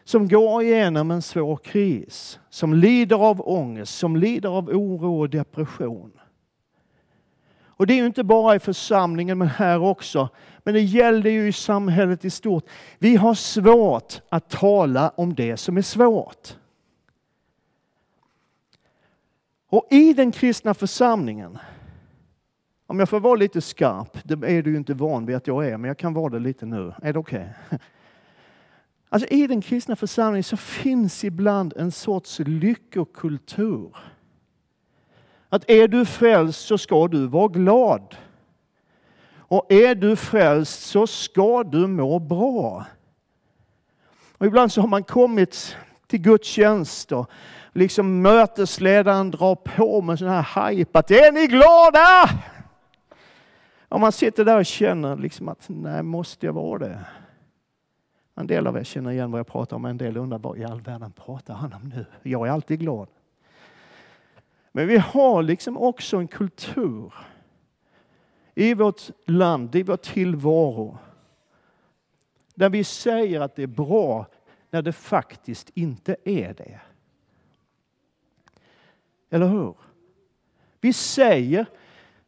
som 0.06 0.28
går 0.28 0.62
igenom 0.62 1.10
en 1.10 1.22
svår 1.22 1.56
kris, 1.56 2.38
som 2.50 2.74
lider 2.74 3.16
av 3.16 3.48
ångest, 3.48 3.98
som 3.98 4.16
lider 4.16 4.48
av 4.48 4.68
oro 4.68 5.20
och 5.20 5.30
depression. 5.30 6.12
Och 7.66 7.86
det 7.86 7.94
är 7.94 7.96
ju 7.96 8.06
inte 8.06 8.24
bara 8.24 8.54
i 8.54 8.58
församlingen, 8.58 9.38
men 9.38 9.48
här 9.48 9.82
också. 9.82 10.28
Men 10.62 10.74
det 10.74 10.80
gäller 10.80 11.30
ju 11.30 11.48
i 11.48 11.52
samhället 11.52 12.24
i 12.24 12.30
stort. 12.30 12.64
Vi 12.98 13.16
har 13.16 13.34
svårt 13.34 14.20
att 14.28 14.50
tala 14.50 15.12
om 15.16 15.34
det 15.34 15.56
som 15.56 15.76
är 15.76 15.82
svårt. 15.82 16.56
Och 19.68 19.86
i 19.90 20.12
den 20.12 20.32
kristna 20.32 20.74
församlingen, 20.74 21.58
om 22.86 22.98
jag 22.98 23.08
får 23.08 23.20
vara 23.20 23.36
lite 23.36 23.60
skarp, 23.60 24.18
det 24.24 24.34
är 24.34 24.62
du 24.62 24.70
ju 24.70 24.76
inte 24.76 24.94
van 24.94 25.26
vid 25.26 25.36
att 25.36 25.46
jag 25.46 25.66
är, 25.66 25.76
men 25.76 25.88
jag 25.88 25.98
kan 25.98 26.14
vara 26.14 26.28
det 26.28 26.38
lite 26.38 26.66
nu. 26.66 26.92
Är 27.02 27.12
det 27.12 27.18
okej? 27.18 27.54
Okay? 27.66 27.78
Alltså 29.16 29.34
I 29.34 29.46
den 29.46 29.60
kristna 29.60 29.96
församlingen 29.96 30.44
så 30.44 30.56
finns 30.56 31.24
ibland 31.24 31.72
en 31.76 31.92
sorts 31.92 32.38
lyckokultur. 32.38 33.96
Att 35.48 35.70
är 35.70 35.88
du 35.88 36.04
frälst 36.04 36.66
så 36.66 36.78
ska 36.78 37.08
du 37.08 37.26
vara 37.26 37.48
glad. 37.48 38.16
Och 39.36 39.72
är 39.72 39.94
du 39.94 40.16
frälst 40.16 40.82
så 40.82 41.06
ska 41.06 41.62
du 41.62 41.86
må 41.86 42.18
bra. 42.18 42.84
Och 44.38 44.46
ibland 44.46 44.72
så 44.72 44.80
har 44.80 44.88
man 44.88 45.04
kommit 45.04 45.76
till 46.06 46.20
gudstjänst 46.20 47.12
och 47.12 47.30
liksom 47.72 48.22
mötesledaren 48.22 49.30
drar 49.30 49.54
på 49.54 50.02
med 50.02 50.18
sån 50.18 50.28
här 50.28 50.70
hype 50.70 50.98
att 50.98 51.10
är 51.10 51.32
ni 51.32 51.46
glada? 51.46 52.30
Och 53.88 54.00
man 54.00 54.12
sitter 54.12 54.44
där 54.44 54.58
och 54.58 54.66
känner 54.66 55.16
liksom 55.16 55.48
att 55.48 55.64
nej, 55.68 56.02
måste 56.02 56.46
jag 56.46 56.52
vara 56.52 56.78
det? 56.78 57.04
En 58.38 58.46
del 58.46 58.66
av 58.66 58.76
er 58.76 58.84
känner 58.84 59.10
igen 59.10 59.30
vad 59.30 59.38
jag 59.38 59.46
pratar 59.46 59.76
om, 59.76 59.84
en 59.84 59.98
del 59.98 60.16
undrar 60.16 60.38
vad 60.38 60.58
i 60.58 60.64
all 60.64 60.80
världen 60.80 61.12
pratar 61.12 61.54
han 61.54 61.72
om 61.72 61.88
nu? 61.88 62.06
Jag 62.22 62.46
är 62.46 62.50
alltid 62.50 62.80
glad. 62.80 63.08
Men 64.72 64.88
vi 64.88 64.96
har 64.96 65.42
liksom 65.42 65.76
också 65.78 66.16
en 66.16 66.28
kultur 66.28 67.14
i 68.54 68.74
vårt 68.74 69.02
land, 69.26 69.74
i 69.74 69.82
vår 69.82 69.96
tillvaro, 69.96 70.98
där 72.54 72.68
vi 72.68 72.84
säger 72.84 73.40
att 73.40 73.56
det 73.56 73.62
är 73.62 73.66
bra 73.66 74.26
när 74.70 74.82
det 74.82 74.92
faktiskt 74.92 75.70
inte 75.74 76.16
är 76.24 76.54
det. 76.54 76.80
Eller 79.30 79.46
hur? 79.46 79.74
Vi 80.80 80.92
säger, 80.92 81.66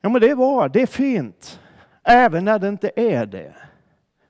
ja 0.00 0.09
men 0.09 0.21
det 0.21 0.31
är 0.31 0.37
bra, 0.37 0.69
det 0.69 0.83
är 0.83 0.87
fint, 0.87 1.61
även 2.03 2.45
när 2.45 2.59
det 2.59 2.69
inte 2.69 2.91
är 2.97 3.27
det. 3.27 3.55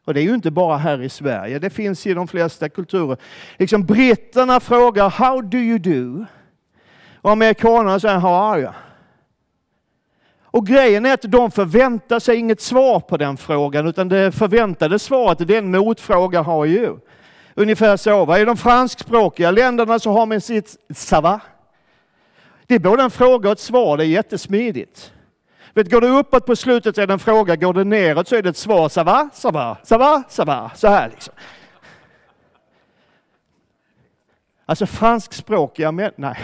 Och 0.08 0.14
det 0.14 0.20
är 0.20 0.24
ju 0.24 0.34
inte 0.34 0.50
bara 0.50 0.76
här 0.76 1.02
i 1.02 1.08
Sverige, 1.08 1.58
det 1.58 1.70
finns 1.70 2.06
i 2.06 2.14
de 2.14 2.28
flesta 2.28 2.68
kulturer. 2.68 3.16
Liksom 3.56 3.84
britterna 3.84 4.60
frågar 4.60 5.10
How 5.10 5.40
do 5.40 5.58
you 5.58 5.78
do? 5.78 6.26
Och 7.22 7.30
amerikanerna 7.30 8.00
säger 8.00 8.18
How 8.18 8.30
are 8.30 8.60
you? 8.60 8.72
Och 10.42 10.66
grejen 10.66 11.06
är 11.06 11.14
att 11.14 11.22
de 11.22 11.50
förväntar 11.50 12.18
sig 12.18 12.36
inget 12.36 12.60
svar 12.60 13.00
på 13.00 13.16
den 13.16 13.36
frågan, 13.36 13.86
utan 13.86 14.08
det 14.08 14.32
förväntade 14.32 14.98
svaret 14.98 15.38
det 15.38 15.54
är 15.54 15.58
en 15.58 15.70
motfråga 15.70 16.42
How 16.42 16.62
are 16.62 16.68
you? 16.68 16.98
Ungefär 17.54 17.96
så. 17.96 18.24
Vad 18.24 18.40
är 18.40 18.46
de 18.46 18.56
franskspråkiga 18.56 19.50
länderna 19.50 19.98
så 19.98 20.12
har 20.12 20.26
man 20.26 20.40
sitt 20.40 20.76
”sava”? 20.94 21.40
Det 22.66 22.74
är 22.74 22.78
både 22.78 23.02
en 23.02 23.10
fråga 23.10 23.48
och 23.48 23.52
ett 23.52 23.60
svar, 23.60 23.96
det 23.96 24.04
är 24.04 24.08
jättesmidigt. 24.08 25.12
Vet, 25.78 25.90
går 25.90 26.00
det 26.00 26.08
uppåt 26.08 26.46
på 26.46 26.56
slutet 26.56 26.94
så 26.94 27.00
är 27.00 27.06
det 27.06 27.12
en 27.12 27.18
fråga, 27.18 27.56
går 27.56 27.72
det 27.72 27.84
neråt 27.84 28.28
så 28.28 28.36
är 28.36 28.42
det 28.42 28.48
ett 28.48 28.56
svar. 28.56 28.88
Ça 28.88 29.04
va, 29.04 29.30
ça 29.34 29.52
va, 29.52 29.76
ça 29.84 29.98
va, 29.98 30.22
ça 30.28 30.44
va. 30.44 30.70
Så 30.74 30.88
här 30.88 31.08
liksom. 31.08 31.34
Alltså 34.66 34.86
franskspråkiga 34.86 35.92
män... 35.92 36.12
Nej. 36.16 36.36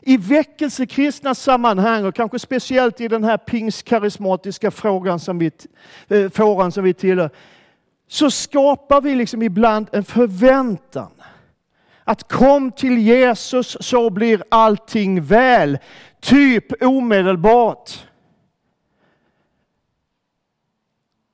I 0.00 0.16
väckelsekristna 0.16 1.34
sammanhang 1.34 2.04
och 2.04 2.14
kanske 2.14 2.38
speciellt 2.38 3.00
i 3.00 3.08
den 3.08 3.24
här 3.24 3.36
pingstkarismatiska 3.36 4.70
frågan 4.70 5.20
som 5.20 5.38
vi, 5.38 5.50
eh, 6.08 6.30
fåran 6.30 6.72
som 6.72 6.84
vi 6.84 6.94
tillhör, 6.94 7.30
så 8.08 8.30
skapar 8.30 9.00
vi 9.00 9.14
liksom 9.14 9.42
ibland 9.42 9.88
en 9.92 10.04
förväntan. 10.04 11.10
Att 12.08 12.32
kom 12.32 12.72
till 12.72 12.98
Jesus 12.98 13.76
så 13.80 14.10
blir 14.10 14.44
allting 14.48 15.22
väl. 15.22 15.78
Typ 16.20 16.82
omedelbart. 16.82 18.06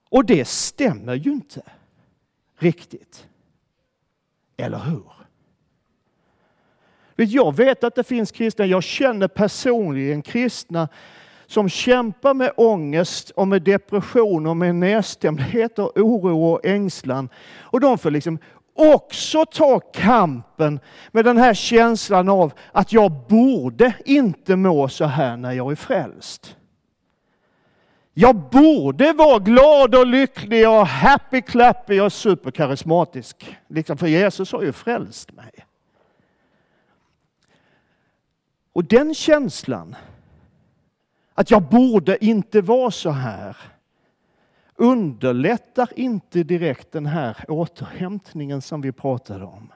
Och 0.08 0.24
det 0.24 0.44
stämmer 0.44 1.14
ju 1.14 1.32
inte 1.32 1.62
riktigt. 2.58 3.26
Eller 4.56 4.78
hur? 4.78 5.02
Jag 7.16 7.56
vet 7.56 7.84
att 7.84 7.94
det 7.94 8.04
finns 8.04 8.32
kristna, 8.32 8.66
jag 8.66 8.82
känner 8.82 9.28
personligen 9.28 10.22
kristna 10.22 10.88
som 11.46 11.68
kämpar 11.68 12.34
med 12.34 12.52
ångest 12.56 13.30
och 13.30 13.48
med 13.48 13.62
depression 13.62 14.46
och 14.46 14.56
med 14.56 14.74
nedstämdhet 14.74 15.78
och 15.78 15.96
oro 15.96 16.44
och 16.44 16.66
ängslan. 16.66 17.28
Och 17.60 17.80
de 17.80 17.98
får 17.98 18.10
liksom 18.10 18.38
också 18.74 19.46
ta 19.46 19.80
kampen 19.80 20.80
med 21.12 21.24
den 21.24 21.36
här 21.36 21.54
känslan 21.54 22.28
av 22.28 22.52
att 22.72 22.92
jag 22.92 23.12
borde 23.12 23.94
inte 24.04 24.56
må 24.56 24.88
så 24.88 25.04
här 25.04 25.36
när 25.36 25.52
jag 25.52 25.72
är 25.72 25.76
frälst. 25.76 26.56
Jag 28.14 28.36
borde 28.36 29.12
vara 29.12 29.38
glad 29.38 29.94
och 29.94 30.06
lycklig 30.06 30.68
och 30.68 30.86
happy 30.86 31.42
clappy 31.42 32.00
och 32.00 32.12
superkarismatisk. 32.12 33.56
Liksom 33.68 33.98
för 33.98 34.06
Jesus 34.06 34.52
har 34.52 34.62
ju 34.62 34.72
frälst 34.72 35.32
mig. 35.32 35.52
Och 38.72 38.84
den 38.84 39.14
känslan, 39.14 39.96
att 41.34 41.50
jag 41.50 41.62
borde 41.62 42.24
inte 42.24 42.60
vara 42.60 42.90
så 42.90 43.10
här, 43.10 43.56
underlättar 44.82 45.88
inte 45.96 46.42
direkt 46.42 46.92
den 46.92 47.06
här 47.06 47.36
återhämtningen 47.48 48.62
som 48.62 48.80
vi 48.80 48.92
pratade 48.92 49.44
om. 49.44 49.72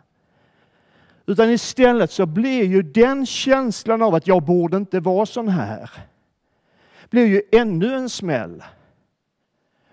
Utan 1.26 1.50
istället 1.50 2.10
så 2.10 2.26
blir 2.26 2.64
ju 2.64 2.82
den 2.82 3.26
känslan 3.26 4.02
av 4.02 4.14
att 4.14 4.26
jag 4.26 4.42
borde 4.42 4.76
inte 4.76 5.00
vara 5.00 5.26
sån 5.26 5.48
här, 5.48 5.90
blir 7.10 7.26
ju 7.26 7.42
ännu 7.52 7.94
en 7.94 8.10
smäll 8.10 8.62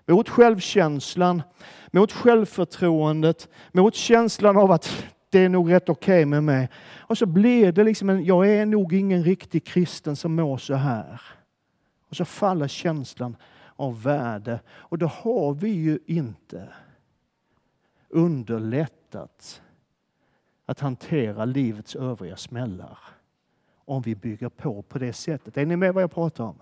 mot 0.06 0.28
självkänslan, 0.28 1.42
mot 1.90 2.12
självförtroendet, 2.12 3.48
mot 3.72 3.94
känslan 3.94 4.56
av 4.56 4.70
att 4.70 5.04
det 5.30 5.38
är 5.38 5.48
nog 5.48 5.72
rätt 5.72 5.88
okej 5.88 6.14
okay 6.14 6.26
med 6.26 6.44
mig. 6.44 6.68
Och 6.98 7.18
så 7.18 7.26
blir 7.26 7.72
det 7.72 7.84
liksom 7.84 8.10
en, 8.10 8.24
jag 8.24 8.48
är 8.48 8.66
nog 8.66 8.92
ingen 8.92 9.24
riktig 9.24 9.64
kristen 9.64 10.16
som 10.16 10.34
mår 10.34 10.58
så 10.58 10.74
här. 10.74 11.20
Och 12.10 12.16
så 12.16 12.24
faller 12.24 12.68
känslan 12.68 13.36
av 13.76 14.02
värde. 14.02 14.60
Och 14.68 14.98
då 14.98 15.06
har 15.06 15.54
vi 15.54 15.68
ju 15.68 15.98
inte 16.06 16.68
underlättat 18.08 19.62
att 20.66 20.80
hantera 20.80 21.44
livets 21.44 21.96
övriga 21.96 22.36
smällar 22.36 22.98
om 23.84 24.02
vi 24.02 24.14
bygger 24.14 24.48
på 24.48 24.82
på 24.82 24.98
det 24.98 25.12
sättet. 25.12 25.56
Är 25.56 25.66
ni 25.66 25.76
med 25.76 25.94
vad 25.94 26.02
jag 26.02 26.10
pratar 26.10 26.44
om? 26.44 26.58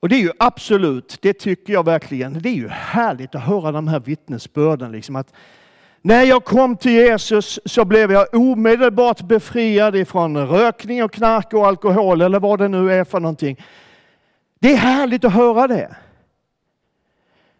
Och 0.00 0.08
det 0.08 0.16
är 0.16 0.20
ju 0.20 0.32
absolut, 0.38 1.18
det 1.22 1.32
tycker 1.32 1.72
jag 1.72 1.84
verkligen, 1.84 2.32
det 2.32 2.48
är 2.48 2.54
ju 2.54 2.68
härligt 2.68 3.34
att 3.34 3.42
höra 3.42 3.72
de 3.72 3.88
här 3.88 4.00
vittnesbörden. 4.00 4.92
Liksom 4.92 5.16
att 5.16 5.34
när 6.06 6.22
jag 6.22 6.44
kom 6.44 6.76
till 6.76 6.92
Jesus 6.92 7.58
så 7.64 7.84
blev 7.84 8.12
jag 8.12 8.34
omedelbart 8.34 9.22
befriad 9.22 9.96
ifrån 9.96 10.46
rökning 10.46 11.04
och 11.04 11.12
knark 11.12 11.54
och 11.54 11.66
alkohol 11.66 12.20
eller 12.20 12.40
vad 12.40 12.58
det 12.58 12.68
nu 12.68 12.92
är 12.92 13.04
för 13.04 13.20
någonting. 13.20 13.64
Det 14.58 14.72
är 14.72 14.76
härligt 14.76 15.24
att 15.24 15.32
höra 15.32 15.66
det. 15.66 15.96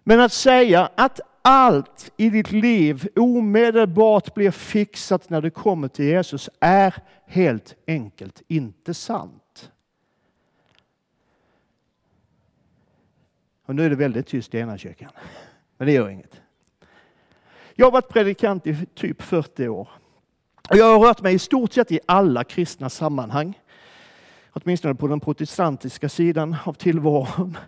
Men 0.02 0.20
att 0.20 0.32
säga 0.32 0.90
att 0.94 1.20
allt 1.42 2.12
i 2.16 2.30
ditt 2.30 2.52
liv 2.52 3.08
omedelbart 3.16 4.34
blir 4.34 4.50
fixat 4.50 5.30
när 5.30 5.40
du 5.40 5.50
kommer 5.50 5.88
till 5.88 6.04
Jesus 6.04 6.50
är 6.60 6.94
helt 7.26 7.74
enkelt 7.86 8.42
inte 8.48 8.94
sant. 8.94 9.70
Och 13.64 13.74
nu 13.74 13.84
är 13.84 13.90
det 13.90 13.96
väldigt 13.96 14.26
tyst 14.26 14.54
i 14.54 14.58
ena 14.58 14.78
kyrkan. 14.78 15.10
Men 15.76 15.86
det 15.86 15.92
gör 15.92 16.08
inget. 16.08 16.40
Jag 17.78 17.86
har 17.86 17.90
varit 17.90 18.08
predikant 18.08 18.66
i 18.66 18.86
typ 18.94 19.22
40 19.22 19.68
år. 19.68 19.88
Jag 20.70 20.98
har 20.98 21.06
rört 21.06 21.22
mig 21.22 21.34
i 21.34 21.38
stort 21.38 21.72
sett 21.72 21.92
i 21.92 22.00
alla 22.06 22.44
kristna 22.44 22.90
sammanhang. 22.90 23.60
Åtminstone 24.52 24.94
på 24.94 25.06
den 25.06 25.20
protestantiska 25.20 26.08
sidan 26.08 26.56
av 26.64 26.72
tillvaron. 26.72 27.58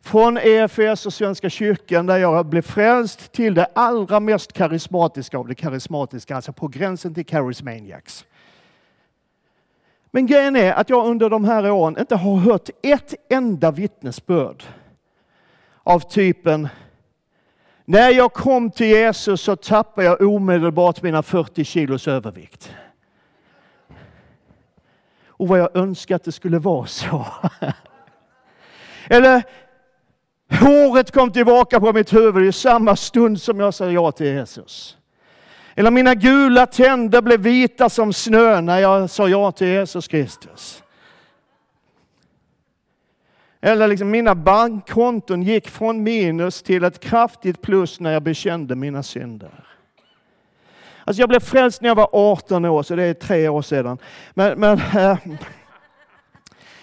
Från 0.00 0.38
EFS 0.38 1.06
och 1.06 1.12
Svenska 1.12 1.50
kyrkan 1.50 2.06
där 2.06 2.18
jag 2.18 2.46
blev 2.46 2.62
frälst 2.62 3.32
till 3.32 3.54
det 3.54 3.66
allra 3.74 4.20
mest 4.20 4.52
karismatiska 4.52 5.38
av 5.38 5.48
det 5.48 5.54
karismatiska, 5.54 6.36
alltså 6.36 6.52
på 6.52 6.68
gränsen 6.68 7.14
till 7.14 7.26
charismaniacs. 7.26 8.24
Men 10.10 10.26
grejen 10.26 10.56
är 10.56 10.72
att 10.72 10.90
jag 10.90 11.06
under 11.06 11.30
de 11.30 11.44
här 11.44 11.70
åren 11.70 11.98
inte 11.98 12.16
har 12.16 12.36
hört 12.36 12.70
ett 12.82 13.14
enda 13.28 13.70
vittnesbörd 13.70 14.64
av 15.82 16.00
typen 16.00 16.68
när 17.84 18.10
jag 18.10 18.32
kom 18.32 18.70
till 18.70 18.86
Jesus 18.86 19.40
så 19.40 19.56
tappade 19.56 20.06
jag 20.06 20.20
omedelbart 20.20 21.02
mina 21.02 21.22
40 21.22 21.64
kilos 21.64 22.08
övervikt. 22.08 22.74
Och 25.26 25.48
vad 25.48 25.58
jag 25.58 25.76
önskar 25.76 26.16
att 26.16 26.24
det 26.24 26.32
skulle 26.32 26.58
vara 26.58 26.86
så. 26.86 27.26
Eller 29.08 29.42
håret 30.50 31.10
kom 31.10 31.32
tillbaka 31.32 31.80
på 31.80 31.92
mitt 31.92 32.12
huvud 32.12 32.48
i 32.48 32.52
samma 32.52 32.96
stund 32.96 33.40
som 33.40 33.60
jag 33.60 33.74
sa 33.74 33.90
ja 33.90 34.12
till 34.12 34.26
Jesus. 34.26 34.96
Eller 35.74 35.90
mina 35.90 36.14
gula 36.14 36.66
tänder 36.66 37.22
blev 37.22 37.40
vita 37.40 37.88
som 37.88 38.12
snö 38.12 38.60
när 38.60 38.78
jag 38.78 39.10
sa 39.10 39.28
ja 39.28 39.52
till 39.52 39.66
Jesus 39.66 40.08
Kristus. 40.08 40.81
Eller 43.64 43.88
liksom 43.88 44.10
mina 44.10 44.34
bankkonton 44.34 45.42
gick 45.42 45.68
från 45.68 46.02
minus 46.02 46.62
till 46.62 46.84
ett 46.84 47.00
kraftigt 47.00 47.62
plus 47.62 48.00
när 48.00 48.12
jag 48.12 48.22
bekände 48.22 48.74
mina 48.74 49.02
synder. 49.02 49.50
Alltså 51.04 51.22
jag 51.22 51.28
blev 51.28 51.40
frälst 51.40 51.82
när 51.82 51.88
jag 51.88 51.94
var 51.94 52.08
18 52.12 52.64
år, 52.64 52.82
så 52.82 52.96
det 52.96 53.02
är 53.02 53.14
tre 53.14 53.48
år 53.48 53.62
sedan. 53.62 53.98
Men, 54.34 54.60
men 54.60 54.78
äh, 54.78 55.18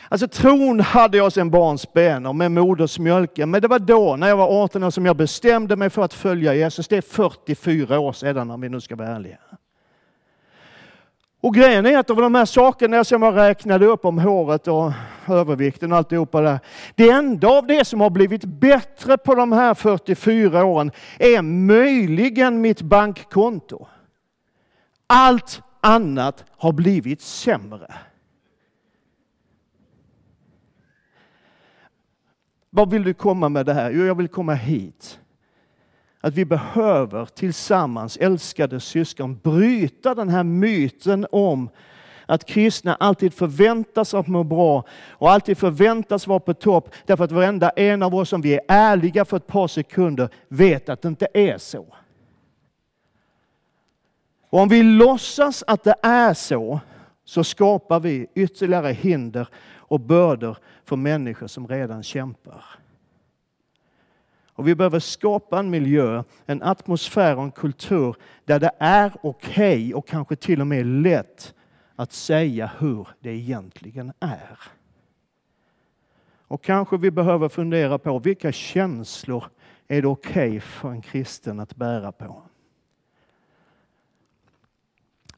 alltså 0.10 0.28
tron 0.28 0.80
hade 0.80 1.18
jag 1.18 1.34
sedan 1.34 1.50
barnsben 1.50 2.26
och 2.26 2.36
med 2.36 2.52
modersmjölken. 2.52 3.52
Men 3.52 3.62
det 3.62 3.68
var 3.68 3.80
då, 3.80 4.15
när 4.15 4.28
jag 4.28 4.38
var 4.38 4.63
18 4.63 4.84
år, 4.84 4.89
som 4.89 5.06
jag 5.06 5.15
bestämde 5.15 5.76
mig 5.76 5.89
för 5.89 6.02
att 6.02 6.13
följa 6.13 6.54
Jesus. 6.54 6.88
Det 6.88 6.98
är 6.98 7.02
44 7.02 8.00
år 8.00 8.13
sedan 8.13 8.52
om 8.52 8.62
vi 8.62 8.70
nu 8.70 8.82
ska 8.82 8.96
vara 8.96 9.08
ärliga. 9.08 9.38
Och 11.41 11.54
grejen 11.54 11.86
är 11.86 11.97
att 11.97 12.10
av 12.10 12.15
de 12.15 12.36
här 12.36 12.45
sakerna 12.45 13.04
som 13.04 13.23
jag 13.23 13.36
räknade 13.36 13.86
upp 13.86 14.06
om 14.06 14.19
håret 14.19 14.67
och 14.67 14.91
övervikten 15.28 15.91
och 15.91 15.97
alltihopa 15.97 16.41
där. 16.41 16.60
Det 16.95 17.10
enda 17.10 17.47
av 17.47 17.67
det 17.67 17.86
som 17.86 18.02
har 18.02 18.10
blivit 18.10 18.45
bättre 18.45 19.17
på 19.17 19.36
de 19.36 19.52
här 19.52 19.73
44 19.73 20.65
åren 20.65 20.91
är 21.19 21.41
möjligen 21.41 22.62
mitt 22.62 22.82
bankkonto. 22.82 23.88
Allt 25.08 25.62
annat 25.82 26.45
har 26.58 26.71
blivit 26.71 27.21
sämre. 27.21 27.93
Vad 32.69 32.91
vill 32.91 33.04
du 33.04 33.13
komma 33.13 33.49
med 33.49 33.65
det 33.65 33.73
här? 33.73 33.91
Jo, 33.91 34.06
jag 34.06 34.15
vill 34.15 34.28
komma 34.28 34.54
hit 34.54 35.19
att 36.21 36.34
vi 36.34 36.45
behöver 36.45 37.25
tillsammans, 37.25 38.17
älskade 38.17 38.79
syskon, 38.79 39.39
bryta 39.43 40.15
den 40.15 40.29
här 40.29 40.43
myten 40.43 41.27
om 41.32 41.69
att 42.25 42.45
kristna 42.45 42.95
alltid 42.95 43.34
förväntas 43.34 44.13
att 44.13 44.27
må 44.27 44.43
bra 44.43 44.84
och 45.10 45.32
alltid 45.32 45.58
förväntas 45.58 46.27
vara 46.27 46.39
på 46.39 46.53
topp 46.53 46.89
därför 47.05 47.23
att 47.23 47.32
varenda 47.32 47.69
en 47.69 48.03
av 48.03 48.15
oss, 48.15 48.34
om 48.34 48.41
vi 48.41 48.53
är 48.53 48.62
ärliga 48.67 49.25
för 49.25 49.38
ett 49.38 49.47
par 49.47 49.67
sekunder, 49.67 50.29
vet 50.47 50.89
att 50.89 51.01
det 51.01 51.08
inte 51.08 51.27
är 51.34 51.58
så. 51.58 51.86
Och 54.49 54.60
om 54.60 54.69
vi 54.69 54.84
låtsas 54.84 55.63
att 55.67 55.84
det 55.84 55.95
är 56.03 56.34
så, 56.34 56.79
så 57.25 57.43
skapar 57.43 57.99
vi 57.99 58.27
ytterligare 58.36 58.91
hinder 58.91 59.47
och 59.75 59.99
bördor 59.99 60.58
för 60.86 60.95
människor 60.95 61.47
som 61.47 61.67
redan 61.67 62.03
kämpar. 62.03 62.65
Och 64.60 64.67
vi 64.67 64.76
behöver 64.76 65.00
skapa 65.00 65.60
en 65.60 65.69
miljö, 65.69 66.24
en 66.45 66.63
atmosfär 66.63 67.38
och 67.38 67.43
en 67.43 67.52
kultur 67.52 68.15
där 68.45 68.60
det 68.60 68.72
är 68.80 69.13
okej 69.22 69.78
okay 69.78 69.93
och 69.93 70.08
kanske 70.08 70.36
till 70.36 70.62
och 70.62 70.67
med 70.67 70.86
lätt 70.86 71.54
att 71.95 72.13
säga 72.13 72.72
hur 72.80 73.08
det 73.19 73.30
egentligen 73.30 74.13
är. 74.19 74.60
Och 76.48 76.63
kanske 76.63 76.98
vi 76.98 77.12
behöver 77.12 77.50
fundera 77.50 77.98
på 77.98 78.19
vilka 78.19 78.52
känslor 78.52 79.43
är 79.88 80.02
det 80.02 80.08
okej 80.08 80.48
okay 80.50 80.60
för 80.60 80.89
en 80.89 81.02
kristen 81.02 81.60
att 81.60 81.76
bära 81.76 82.12
på. 82.12 82.41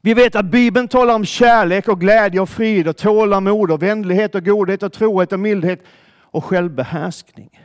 Vi 0.00 0.14
vet 0.14 0.36
att 0.36 0.46
Bibeln 0.46 0.88
talar 0.88 1.14
om 1.14 1.24
kärlek 1.24 1.88
och 1.88 2.00
glädje 2.00 2.40
och 2.40 2.48
frid 2.48 2.88
och 2.88 2.96
tålamod 2.96 3.70
och 3.70 3.82
vänlighet 3.82 4.34
och 4.34 4.44
godhet 4.44 4.82
och 4.82 4.92
trohet 4.92 5.32
och 5.32 5.40
mildhet 5.40 5.80
och 6.20 6.44
självbehärskning. 6.44 7.58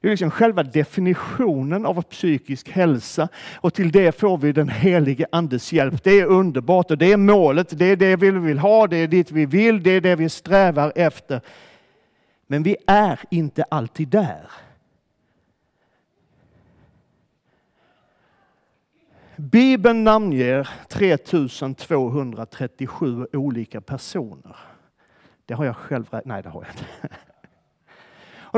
Det 0.00 0.08
är 0.08 0.10
liksom 0.10 0.30
själva 0.30 0.62
definitionen 0.62 1.86
av 1.86 2.02
psykisk 2.02 2.68
hälsa 2.68 3.28
och 3.56 3.74
till 3.74 3.92
det 3.92 4.20
får 4.20 4.38
vi 4.38 4.52
den 4.52 4.68
helige 4.68 5.26
Andes 5.32 5.72
hjälp. 5.72 6.04
Det 6.04 6.20
är 6.20 6.24
underbart 6.24 6.90
och 6.90 6.98
det 6.98 7.12
är 7.12 7.16
målet, 7.16 7.78
det 7.78 7.84
är 7.84 7.96
det 7.96 8.16
vi 8.16 8.30
vill 8.30 8.58
ha, 8.58 8.86
det 8.86 8.96
är 8.96 9.08
dit 9.08 9.30
vi 9.30 9.46
vill, 9.46 9.82
det 9.82 9.90
är 9.90 10.00
det 10.00 10.16
vi 10.16 10.28
strävar 10.28 10.92
efter. 10.94 11.40
Men 12.46 12.62
vi 12.62 12.76
är 12.86 13.20
inte 13.30 13.62
alltid 13.62 14.08
där. 14.08 14.50
Bibeln 19.36 20.04
namnger 20.04 20.68
3237 20.88 23.26
olika 23.32 23.80
personer. 23.80 24.56
Det 25.46 25.54
har 25.54 25.64
jag 25.64 25.76
själv 25.76 26.04
räknat, 26.04 26.24
nej 26.24 26.42
det 26.42 26.48
har 26.48 26.62
jag 26.62 26.70
inte. 26.70 26.84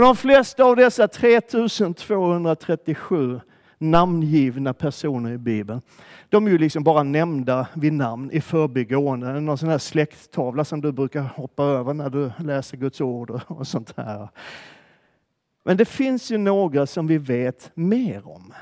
Och 0.01 0.07
de 0.07 0.17
flesta 0.17 0.65
av 0.65 0.77
dessa 0.77 1.09
3237 1.09 3.41
namngivna 3.79 4.75
personer 4.75 5.33
i 5.33 5.39
Bibeln, 5.39 5.83
de 6.29 6.47
är 6.47 6.51
ju 6.51 6.59
liksom 6.59 6.85
bara 6.85 7.03
nämnda 7.03 7.69
vid 7.75 7.93
namn 7.93 8.31
i 8.31 8.41
förbigående. 8.41 9.41
Någon 9.41 9.59
sån 9.59 9.69
här 9.69 9.79
släkttavla 9.79 10.65
som 10.65 10.81
du 10.81 10.93
brukar 10.93 11.23
hoppa 11.23 11.65
över 11.65 11.95
när 11.95 12.11
du 12.11 12.33
läser 12.39 12.77
Guds 12.77 13.01
ord 13.01 13.41
och 13.47 13.67
sånt 13.67 13.95
här. 13.97 14.29
Men 15.65 15.77
det 15.77 15.85
finns 15.85 16.31
ju 16.31 16.39
några 16.39 16.87
som 16.87 17.07
vi 17.07 17.19
vet 17.19 17.71
mer 17.75 18.29
om. 18.29 18.53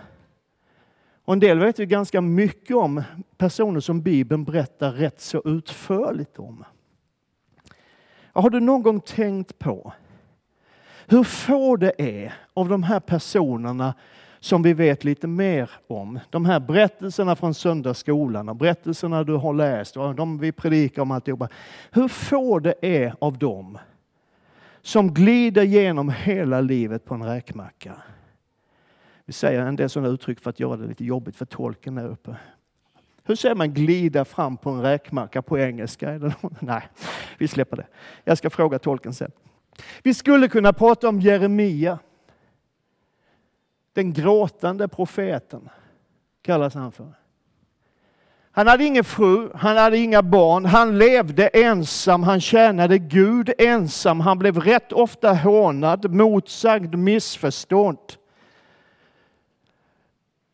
Och 1.24 1.32
en 1.32 1.40
del 1.40 1.58
vet 1.58 1.78
vi 1.78 1.86
ganska 1.86 2.20
mycket 2.20 2.76
om, 2.76 3.02
personer 3.36 3.80
som 3.80 4.02
Bibeln 4.02 4.44
berättar 4.44 4.92
rätt 4.92 5.20
så 5.20 5.42
utförligt 5.44 6.38
om. 6.38 6.64
Har 8.32 8.50
du 8.50 8.60
någon 8.60 8.82
gång 8.82 9.00
tänkt 9.00 9.58
på 9.58 9.92
hur 11.08 11.22
få 11.22 11.76
det 11.76 11.92
är 11.98 12.34
av 12.54 12.68
de 12.68 12.82
här 12.82 13.00
personerna 13.00 13.94
som 14.40 14.62
vi 14.62 14.72
vet 14.72 15.04
lite 15.04 15.26
mer 15.26 15.70
om. 15.86 16.20
De 16.30 16.44
här 16.44 16.60
berättelserna 16.60 17.36
från 17.36 17.54
söndagsskolan 17.54 18.48
och 18.48 18.56
berättelserna 18.56 19.24
du 19.24 19.34
har 19.34 19.54
läst 19.54 19.96
och 19.96 20.14
de 20.14 20.38
vi 20.38 20.52
predikar 20.52 21.02
om 21.02 21.10
alltihopa. 21.10 21.48
Hur 21.90 22.08
få 22.08 22.58
det 22.58 22.74
är 22.80 23.14
av 23.18 23.38
dem 23.38 23.78
som 24.82 25.14
glider 25.14 25.62
genom 25.62 26.10
hela 26.10 26.60
livet 26.60 27.04
på 27.04 27.14
en 27.14 27.24
räkmacka. 27.24 27.92
Vi 29.24 29.32
säger 29.32 29.60
en 29.60 29.76
del 29.76 29.90
sådana 29.90 30.08
uttryck 30.08 30.40
för 30.40 30.50
att 30.50 30.60
göra 30.60 30.76
det 30.76 30.86
lite 30.86 31.04
jobbigt 31.04 31.36
för 31.36 31.44
tolken 31.44 31.94
där 31.94 32.06
uppe. 32.06 32.36
Hur 33.24 33.34
säger 33.34 33.54
man 33.54 33.74
glida 33.74 34.24
fram 34.24 34.56
på 34.56 34.70
en 34.70 34.82
räkmacka 34.82 35.42
på 35.42 35.58
engelska? 35.58 36.32
Nej, 36.60 36.82
vi 37.38 37.48
släpper 37.48 37.76
det. 37.76 37.86
Jag 38.24 38.38
ska 38.38 38.50
fråga 38.50 38.78
tolken 38.78 39.14
sen. 39.14 39.30
Vi 40.02 40.14
skulle 40.14 40.48
kunna 40.48 40.72
prata 40.72 41.08
om 41.08 41.20
Jeremia. 41.20 41.98
Den 43.92 44.12
gråtande 44.12 44.88
profeten 44.88 45.68
kallas 46.42 46.74
han 46.74 46.92
för. 46.92 47.12
Han 48.58 48.66
hade 48.66 48.84
ingen 48.84 49.04
fru, 49.04 49.50
han 49.54 49.76
hade 49.76 49.98
inga 49.98 50.22
barn, 50.22 50.64
han 50.64 50.98
levde 50.98 51.48
ensam, 51.48 52.22
han 52.22 52.40
tjänade 52.40 52.98
Gud 52.98 53.52
ensam, 53.58 54.20
han 54.20 54.38
blev 54.38 54.58
rätt 54.58 54.92
ofta 54.92 55.32
hånad, 55.32 56.10
motsagd, 56.10 56.94
missförstådd. 56.94 58.12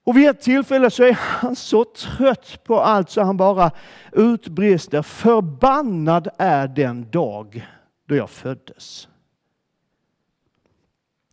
Och 0.04 0.16
vid 0.16 0.28
ett 0.28 0.40
tillfälle 0.40 0.90
så 0.90 1.04
är 1.04 1.12
han 1.12 1.56
så 1.56 1.84
trött 1.84 2.64
på 2.64 2.80
allt 2.80 3.10
så 3.10 3.22
han 3.22 3.36
bara 3.36 3.70
utbrister, 4.12 5.02
förbannad 5.02 6.28
är 6.38 6.68
den 6.68 7.10
dag 7.10 7.68
då 8.06 8.16
jag 8.16 8.30
föddes. 8.30 9.08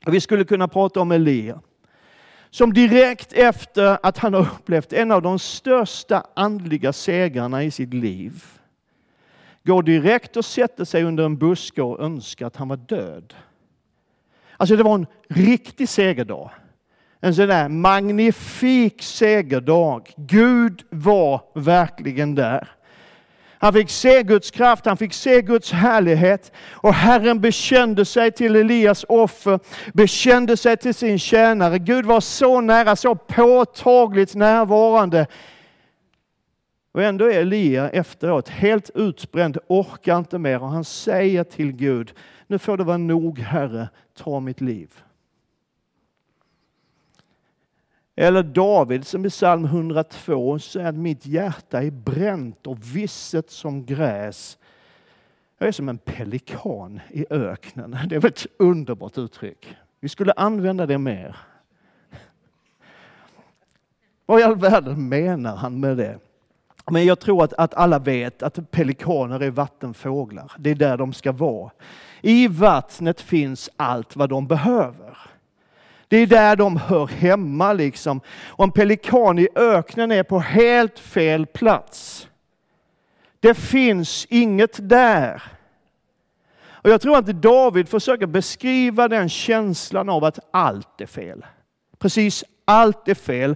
Vi 0.06 0.22
skulle 0.22 0.44
kunna 0.44 0.68
prata 0.68 1.02
om 1.02 1.12
Elia 1.12 1.62
som 2.50 2.74
direkt 2.74 3.34
efter 3.34 3.98
att 4.04 4.18
han 4.18 4.34
har 4.34 4.42
upplevt 4.42 4.94
en 4.94 5.12
av 5.12 5.22
de 5.22 5.40
största 5.40 6.26
andliga 6.34 6.94
segrarna 6.94 7.64
i 7.64 7.72
sitt 7.72 7.94
liv 7.94 8.44
går 9.64 9.84
direkt 9.84 10.38
och 10.38 10.46
sätter 10.46 10.86
sig 10.86 11.04
under 11.04 11.26
en 11.26 11.38
buske 11.38 11.82
och 11.82 12.00
önskar 12.00 12.48
att 12.48 12.56
han 12.56 12.68
var 12.68 12.78
död. 12.78 13.34
Alltså 14.58 14.76
det 14.76 14.84
var 14.84 14.96
en 14.96 15.08
riktig 15.30 15.90
segerdag. 15.90 16.52
En 17.20 17.36
sån 17.36 17.48
där 17.48 17.70
magnifik 17.70 19.02
segerdag. 19.04 20.14
Gud 20.18 20.84
var 20.90 21.42
verkligen 21.56 22.36
där. 22.36 22.68
Han 23.62 23.74
fick 23.74 23.90
se 23.90 24.24
Guds 24.24 24.52
kraft, 24.52 24.86
han 24.86 24.98
fick 24.98 25.14
se 25.14 25.42
Guds 25.42 25.72
härlighet. 25.72 26.52
Och 26.72 26.94
Herren 26.94 27.42
bekände 27.42 28.06
sig 28.06 28.32
till 28.32 28.56
Elias 28.56 29.06
offer, 29.10 29.60
bekände 29.94 30.58
sig 30.58 30.78
till 30.78 30.94
sin 30.94 31.20
tjänare. 31.20 31.80
Gud 31.80 32.06
var 32.06 32.20
så 32.20 32.62
nära, 32.62 32.96
så 32.96 33.16
påtagligt 33.16 34.36
närvarande. 34.36 35.28
Och 36.92 37.04
ändå 37.04 37.26
är 37.26 37.40
Elia 37.40 37.90
efteråt 37.90 38.50
helt 38.50 38.90
utbränd, 38.96 39.58
orkar 39.68 40.18
inte 40.18 40.40
mer 40.40 40.64
och 40.64 40.70
han 40.70 40.84
säger 40.84 41.44
till 41.44 41.72
Gud, 41.72 42.14
nu 42.48 42.60
får 42.60 42.78
det 42.78 42.84
vara 42.84 42.98
nog 42.98 43.40
Herre, 43.40 43.90
ta 44.18 44.40
mitt 44.40 44.62
liv. 44.62 44.90
Eller 48.16 48.44
David 48.44 49.08
som 49.08 49.26
i 49.26 49.30
psalm 49.30 49.66
102 49.66 50.60
säger 50.60 50.88
att 50.88 50.96
mitt 50.96 51.26
hjärta 51.26 51.84
är 51.84 51.92
bränt 51.92 52.68
och 52.68 52.78
visset 52.96 53.52
som 53.52 53.86
gräs. 53.86 54.58
Jag 55.58 55.68
är 55.68 55.72
som 55.72 55.90
en 55.90 55.98
pelikan 55.98 57.00
i 57.10 57.26
öknen. 57.30 57.98
Det 58.10 58.16
är 58.16 58.20
väl 58.20 58.32
ett 58.32 58.48
underbart 58.60 59.18
uttryck. 59.18 59.76
Vi 60.00 60.10
skulle 60.10 60.32
använda 60.32 60.86
det 60.86 60.98
mer. 60.98 61.38
Vad 64.26 64.40
i 64.40 64.44
all 64.44 64.56
världen 64.56 65.10
menar 65.10 65.56
han 65.56 65.80
med 65.80 65.98
det? 65.98 66.20
Men 66.92 67.06
jag 67.06 67.20
tror 67.20 67.44
att, 67.44 67.54
att 67.54 67.74
alla 67.74 68.00
vet 68.00 68.44
att 68.44 68.72
pelikaner 68.72 69.40
är 69.40 69.52
vattenfåglar. 69.52 70.52
Det 70.58 70.70
är 70.70 70.76
där 70.76 70.98
de 70.98 71.14
ska 71.14 71.32
vara. 71.32 71.72
I 72.22 72.48
vattnet 72.48 73.22
finns 73.22 73.70
allt 73.76 74.16
vad 74.16 74.30
de 74.30 74.48
behöver. 74.48 75.11
Det 76.12 76.18
är 76.18 76.28
där 76.28 76.56
de 76.56 76.78
hör 76.78 77.08
hemma 77.08 77.74
liksom. 77.74 78.22
Och 78.48 78.64
en 78.64 78.72
pelikan 78.72 79.40
i 79.40 79.48
öknen 79.56 80.12
är 80.12 80.24
på 80.24 80.40
helt 80.40 81.00
fel 81.00 81.46
plats. 81.46 82.28
Det 83.40 83.54
finns 83.54 84.28
inget 84.30 84.90
där. 84.90 85.44
Och 86.64 86.90
jag 86.90 87.02
tror 87.02 87.18
att 87.18 87.26
David 87.26 87.90
försöker 87.90 88.26
beskriva 88.26 89.08
den 89.08 89.30
känslan 89.30 90.10
av 90.10 90.24
att 90.24 90.40
allt 90.52 91.02
är 91.02 91.06
fel. 91.06 91.46
Precis 92.00 92.44
allt 92.66 93.08
är 93.08 93.16
fel. 93.16 93.56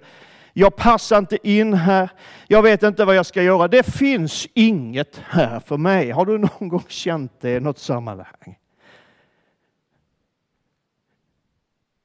Jag 0.53 0.75
passar 0.75 1.17
inte 1.17 1.47
in 1.49 1.73
här. 1.73 2.09
Jag 2.47 2.61
vet 2.61 2.83
inte 2.83 3.05
vad 3.05 3.15
jag 3.15 3.25
ska 3.25 3.43
göra. 3.43 3.67
Det 3.67 3.83
finns 3.83 4.47
inget 4.53 5.21
här 5.29 5.59
för 5.59 5.77
mig. 5.77 6.11
Har 6.11 6.25
du 6.25 6.37
någon 6.37 6.69
gång 6.69 6.83
känt 6.87 7.41
det 7.41 7.55
i 7.55 7.59
något 7.59 7.79
sammanhang? 7.79 8.57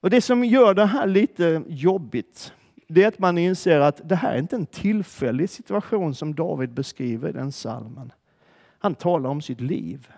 Och 0.00 0.10
Det 0.10 0.20
som 0.20 0.44
gör 0.44 0.74
det 0.74 0.86
här 0.86 1.06
lite 1.06 1.62
jobbigt, 1.68 2.52
det 2.88 3.02
är 3.02 3.08
att 3.08 3.18
man 3.18 3.38
inser 3.38 3.80
att 3.80 4.08
det 4.08 4.16
här 4.16 4.34
är 4.34 4.38
inte 4.38 4.56
en 4.56 4.66
tillfällig 4.66 5.50
situation 5.50 6.14
som 6.14 6.34
David 6.34 6.70
beskriver 6.70 7.28
i 7.28 7.32
den 7.32 7.52
salmen. 7.52 8.12
Han 8.78 8.94
talar 8.94 9.30
om 9.30 9.42
sitt 9.42 9.60
liv. 9.60 10.08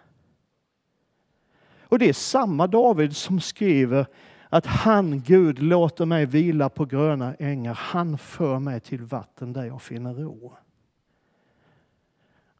Och 1.81 1.99
det 1.99 2.09
är 2.09 2.13
samma 2.13 2.67
David 2.67 3.17
som 3.17 3.41
skriver 3.41 4.07
att 4.49 4.67
han, 4.67 5.21
Gud, 5.21 5.59
låter 5.63 6.07
mig 6.07 6.27
vila 6.27 6.69
på 6.69 6.85
gröna 6.85 7.35
ängar. 7.35 7.75
Han 7.75 8.19
för 8.19 8.59
mig 8.59 8.81
till 8.81 9.03
vatten 9.03 9.53
där 9.53 9.65
jag 9.65 9.83
finner 9.83 10.15
ro. 10.15 10.53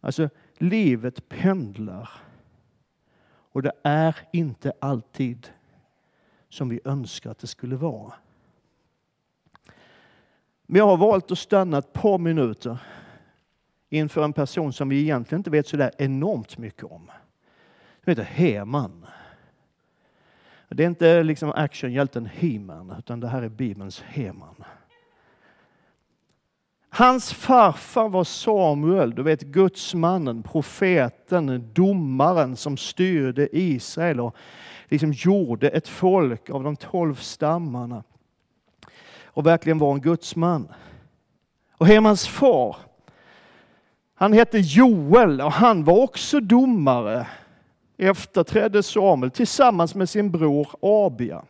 Alltså, 0.01 0.29
livet 0.59 1.29
pendlar. 1.29 2.11
Och 3.25 3.63
det 3.63 3.73
är 3.83 4.17
inte 4.33 4.73
alltid 4.81 5.49
som 6.53 6.69
vi 6.69 6.81
önskar 6.85 7.31
att 7.31 7.39
det 7.39 7.47
skulle 7.47 7.77
vara. 7.77 8.13
Men 10.67 10.79
jag 10.79 10.87
har 10.87 10.97
valt 10.97 11.31
att 11.31 11.39
stanna 11.39 11.79
ett 11.79 11.93
par 11.93 12.19
minuter 12.19 12.79
inför 13.89 14.25
en 14.25 14.33
person 14.33 14.73
som 14.73 14.89
vi 14.89 15.01
egentligen 15.03 15.41
inte 15.41 15.51
vet 15.51 15.69
så 15.69 15.77
där 15.77 15.91
enormt 15.99 16.59
mycket 16.59 16.85
om. 16.85 17.11
Han 18.05 18.13
heter 18.13 18.23
Heman. 18.23 19.07
Det 20.69 20.83
är 20.83 20.87
inte 20.87 21.23
liksom 21.23 21.51
actionhjälten 21.51 22.27
He-Man, 22.27 22.95
utan 22.99 23.21
det 23.21 23.29
här 23.29 23.43
är 23.43 23.49
Bibelns 23.49 24.01
Heman. 24.01 24.65
Hans 26.95 27.33
farfar 27.33 28.09
var 28.09 28.25
Samuel, 28.25 29.15
du 29.15 29.23
vet 29.23 29.41
gudsmannen, 29.43 30.43
profeten, 30.43 31.71
domaren 31.73 32.57
som 32.57 32.77
styrde 32.77 33.49
Israel 33.53 34.21
och 34.21 34.37
liksom 34.89 35.13
gjorde 35.13 35.69
ett 35.69 35.89
folk 35.89 36.51
av 36.51 36.65
de 36.65 36.77
tolv 36.77 37.15
stammarna. 37.15 38.03
och 39.25 39.47
verkligen 39.47 39.79
var 39.79 39.93
en 39.93 40.01
gudsman. 40.01 40.69
Och 41.77 41.87
Hemans 41.87 42.27
far, 42.27 42.77
han 44.15 44.33
hette 44.33 44.59
Joel 44.59 45.41
och 45.41 45.53
han 45.53 45.85
var 45.85 46.03
också 46.03 46.41
domare 46.41 47.27
efterträdde 47.97 48.83
Samuel 48.83 49.31
tillsammans 49.31 49.95
med 49.95 50.09
sin 50.09 50.31
bror 50.31 50.69
Abia. 50.83 51.43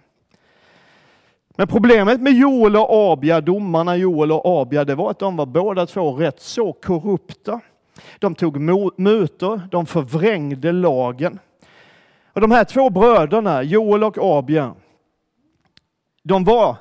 Men 1.56 1.66
problemet 1.66 2.20
med 2.20 2.32
Joel 2.32 2.76
och 2.76 3.12
Abia, 3.12 3.40
domarna 3.40 3.96
Joel 3.96 4.32
och 4.32 4.62
Abia, 4.62 4.84
det 4.84 4.94
var 4.94 5.10
att 5.10 5.18
de 5.18 5.36
var 5.36 5.46
båda 5.46 5.86
två 5.86 6.12
rätt 6.12 6.40
så 6.40 6.72
korrupta. 6.72 7.60
De 8.18 8.34
tog 8.34 8.60
mutor, 8.96 9.60
de 9.70 9.86
förvrängde 9.86 10.72
lagen. 10.72 11.38
Och 12.32 12.40
de 12.40 12.50
här 12.50 12.64
två 12.64 12.90
bröderna, 12.90 13.62
Joel 13.62 14.04
och 14.04 14.18
Abia, 14.38 14.74
de 16.22 16.44
var, 16.44 16.76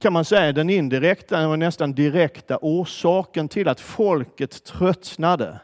kan 0.00 0.12
man 0.12 0.24
säga, 0.24 0.52
den 0.52 0.70
indirekta 0.70 1.48
och 1.48 1.58
nästan 1.58 1.92
direkta 1.92 2.58
orsaken 2.62 3.48
till 3.48 3.68
att 3.68 3.80
folket 3.80 4.64
tröttnade 4.64 5.60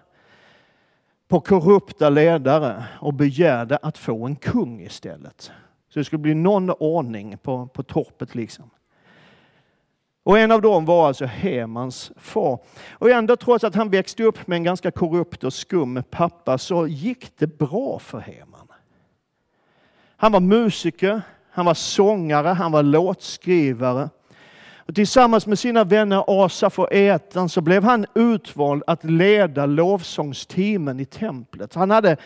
på 1.28 1.40
korrupta 1.40 2.10
ledare 2.10 2.84
och 3.00 3.14
begärde 3.14 3.78
att 3.82 3.98
få 3.98 4.26
en 4.26 4.36
kung 4.36 4.80
istället. 4.80 5.52
Så 5.88 5.98
det 5.98 6.04
skulle 6.04 6.22
bli 6.22 6.34
någon 6.34 6.70
ordning 6.70 7.38
på, 7.38 7.66
på 7.66 7.82
torpet 7.82 8.34
liksom. 8.34 8.70
Och 10.22 10.38
en 10.38 10.52
av 10.52 10.62
dem 10.62 10.84
var 10.84 11.06
alltså 11.06 11.24
Hemans 11.24 12.12
far. 12.16 12.58
Och 12.90 13.10
ändå 13.10 13.36
trots 13.36 13.64
att 13.64 13.74
han 13.74 13.90
växte 13.90 14.22
upp 14.22 14.46
med 14.46 14.56
en 14.56 14.64
ganska 14.64 14.90
korrupt 14.90 15.44
och 15.44 15.52
skum 15.52 16.02
pappa 16.10 16.58
så 16.58 16.86
gick 16.86 17.38
det 17.38 17.58
bra 17.58 17.98
för 17.98 18.18
Heman. 18.18 18.68
Han 20.16 20.32
var 20.32 20.40
musiker, 20.40 21.22
han 21.50 21.66
var 21.66 21.74
sångare, 21.74 22.48
han 22.48 22.72
var 22.72 22.82
låtskrivare. 22.82 24.10
Och 24.88 24.94
tillsammans 24.94 25.46
med 25.46 25.58
sina 25.58 25.84
vänner 25.84 26.24
Asaf 26.26 26.78
och 26.78 26.92
Etan 26.92 27.48
så 27.48 27.60
blev 27.60 27.84
han 27.84 28.06
utvald 28.14 28.82
att 28.86 29.04
leda 29.04 29.66
lovsångsteamen 29.66 31.00
i 31.00 31.04
templet. 31.04 31.74
Han 31.74 31.90
hade, 31.90 32.16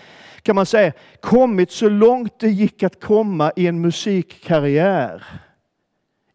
kan 0.42 0.56
man 0.56 0.66
säga, 0.66 0.92
kommit 1.20 1.70
så 1.70 1.88
långt 1.88 2.38
det 2.38 2.48
gick 2.48 2.82
att 2.82 3.00
komma 3.00 3.52
i 3.56 3.66
en 3.66 3.80
musikkarriär 3.80 5.24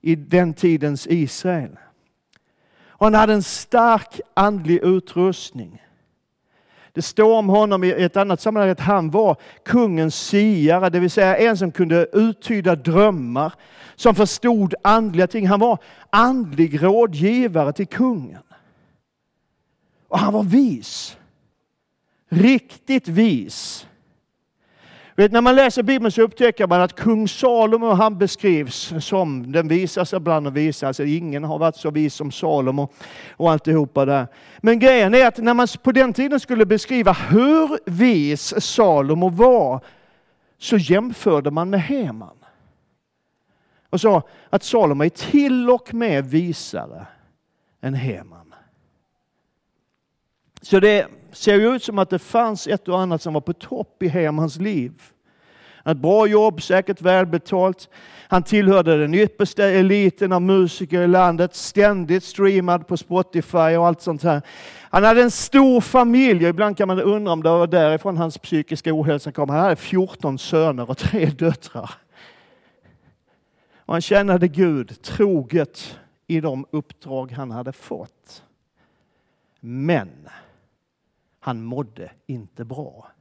i 0.01 0.15
den 0.15 0.53
tidens 0.53 1.07
Israel. 1.07 1.77
Och 2.87 3.05
han 3.05 3.13
hade 3.13 3.33
en 3.33 3.43
stark 3.43 4.19
andlig 4.33 4.79
utrustning. 4.83 5.83
Det 6.93 7.01
står 7.01 7.37
om 7.37 7.49
honom 7.49 7.83
i 7.83 7.91
ett 7.91 8.17
annat 8.17 8.41
sammanhang 8.41 8.69
att 8.69 8.79
han 8.79 9.09
var 9.09 9.35
kungens 9.65 10.27
siare, 10.27 10.89
det 10.89 10.99
vill 10.99 11.11
säga 11.11 11.37
en 11.37 11.57
som 11.57 11.71
kunde 11.71 12.07
uttyda 12.13 12.75
drömmar, 12.75 13.53
som 13.97 14.15
förstod 14.15 14.73
andliga 14.81 15.27
ting. 15.27 15.47
Han 15.47 15.59
var 15.59 15.77
andlig 16.09 16.83
rådgivare 16.83 17.73
till 17.73 17.87
kungen. 17.87 18.41
Och 20.07 20.19
han 20.19 20.33
var 20.33 20.43
vis. 20.43 21.17
Riktigt 22.29 23.07
vis. 23.07 23.87
Vet, 25.15 25.31
när 25.31 25.41
man 25.41 25.55
läser 25.55 25.83
Bibeln 25.83 26.11
så 26.11 26.21
upptäcker 26.21 26.67
man 26.67 26.81
att 26.81 26.95
kung 26.95 27.27
Salomo 27.27 27.89
han 27.89 28.17
beskrivs 28.17 28.93
som 28.99 29.51
den 29.51 29.67
visaste 29.67 30.19
bland 30.19 30.45
de 30.45 30.53
visa. 30.53 30.87
Alltså 30.87 31.03
ingen 31.03 31.43
har 31.43 31.59
varit 31.59 31.75
så 31.75 31.91
vis 31.91 32.13
som 32.13 32.31
Salomo 32.31 32.89
och 33.31 33.51
alltihopa 33.51 34.05
där. 34.05 34.27
Men 34.57 34.79
grejen 34.79 35.13
är 35.13 35.27
att 35.27 35.37
när 35.37 35.53
man 35.53 35.67
på 35.83 35.91
den 35.91 36.13
tiden 36.13 36.39
skulle 36.39 36.65
beskriva 36.65 37.11
hur 37.11 37.91
vis 37.91 38.53
Salomo 38.63 39.29
var 39.29 39.81
så 40.57 40.77
jämförde 40.77 41.51
man 41.51 41.69
med 41.69 41.81
Heman. 41.81 42.36
Och 43.97 44.01
sa 44.01 44.23
att 44.49 44.63
Salomo 44.63 45.03
är 45.03 45.09
till 45.09 45.69
och 45.69 45.93
med 45.93 46.25
visare 46.25 47.05
än 47.81 47.93
Heman. 47.93 48.53
Så 50.61 50.79
det 50.79 51.07
ser 51.31 51.55
ju 51.55 51.75
ut 51.75 51.83
som 51.83 51.99
att 51.99 52.09
det 52.09 52.19
fanns 52.19 52.67
ett 52.67 52.87
och 52.87 52.99
annat 52.99 53.21
som 53.21 53.33
var 53.33 53.41
på 53.41 53.53
topp 53.53 54.03
i 54.03 54.07
Hemans 54.07 54.55
liv. 54.57 54.91
Ett 55.85 55.97
bra 55.97 56.27
jobb, 56.27 56.61
säkert 56.61 57.01
välbetalt. 57.01 57.89
Han 58.27 58.43
tillhörde 58.43 58.97
den 58.97 59.13
yppersta 59.13 59.63
eliten 59.63 60.31
av 60.31 60.41
musiker 60.41 61.01
i 61.01 61.07
landet, 61.07 61.55
ständigt 61.55 62.23
streamad 62.23 62.87
på 62.87 62.97
Spotify 62.97 63.57
och 63.77 63.87
allt 63.87 64.01
sånt 64.01 64.23
här. 64.23 64.41
Han 64.89 65.03
hade 65.03 65.21
en 65.21 65.31
stor 65.31 65.81
familj 65.81 66.45
och 66.45 66.49
ibland 66.49 66.77
kan 66.77 66.87
man 66.87 67.01
undra 67.01 67.31
om 67.31 67.43
det 67.43 67.49
var 67.49 67.67
därifrån 67.67 68.17
hans 68.17 68.37
psykiska 68.37 68.93
ohälsa 68.93 69.31
kom. 69.31 69.49
Han 69.49 69.59
hade 69.59 69.75
14 69.75 70.37
söner 70.37 70.89
och 70.89 70.97
tre 70.97 71.25
döttrar. 71.25 71.91
Och 73.87 73.93
han 73.93 74.01
tjänade 74.01 74.47
Gud 74.47 75.01
troget 75.01 75.99
i 76.27 76.41
de 76.41 76.65
uppdrag 76.71 77.31
han 77.31 77.51
hade 77.51 77.71
fått. 77.71 78.43
Men 79.59 80.09
han 81.39 81.63
mådde 81.63 82.11
inte 82.25 82.65
bra. 82.65 83.11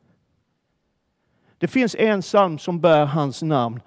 Det 1.58 1.68
finns 1.68 1.94
en 1.94 2.22
psalm 2.22 2.58
som 2.58 2.80
bär 2.80 3.04
hans 3.06 3.42
namn 3.42 3.80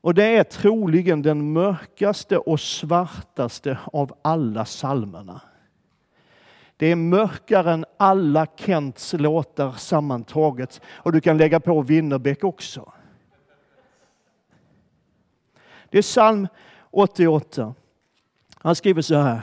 och 0.00 0.14
det 0.14 0.36
är 0.36 0.44
troligen 0.44 1.22
den 1.22 1.52
mörkaste 1.52 2.38
och 2.38 2.60
svartaste 2.60 3.78
av 3.92 4.18
alla 4.22 4.64
psalmerna. 4.64 5.40
Det 6.76 6.86
är 6.86 6.96
mörkare 6.96 7.72
än 7.72 7.84
alla 7.96 8.46
Kents 8.56 9.12
låtar 9.12 9.72
sammantaget 9.72 10.80
och 10.86 11.12
du 11.12 11.20
kan 11.20 11.38
lägga 11.38 11.60
på 11.60 11.82
Winnerbäck 11.82 12.44
också. 12.44 12.92
Det 15.96 16.00
är 16.00 16.02
psalm 16.02 16.48
88. 16.90 17.74
Han 18.54 18.74
skriver 18.76 19.02
så 19.02 19.14
här. 19.14 19.42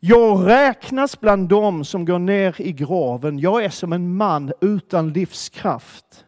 Jag 0.00 0.46
räknas 0.46 1.20
bland 1.20 1.48
dem 1.48 1.84
som 1.84 2.04
går 2.04 2.18
ner 2.18 2.60
i 2.60 2.72
graven. 2.72 3.38
Jag 3.38 3.64
är 3.64 3.68
som 3.68 3.92
en 3.92 4.16
man 4.16 4.52
utan 4.60 5.12
livskraft. 5.12 6.24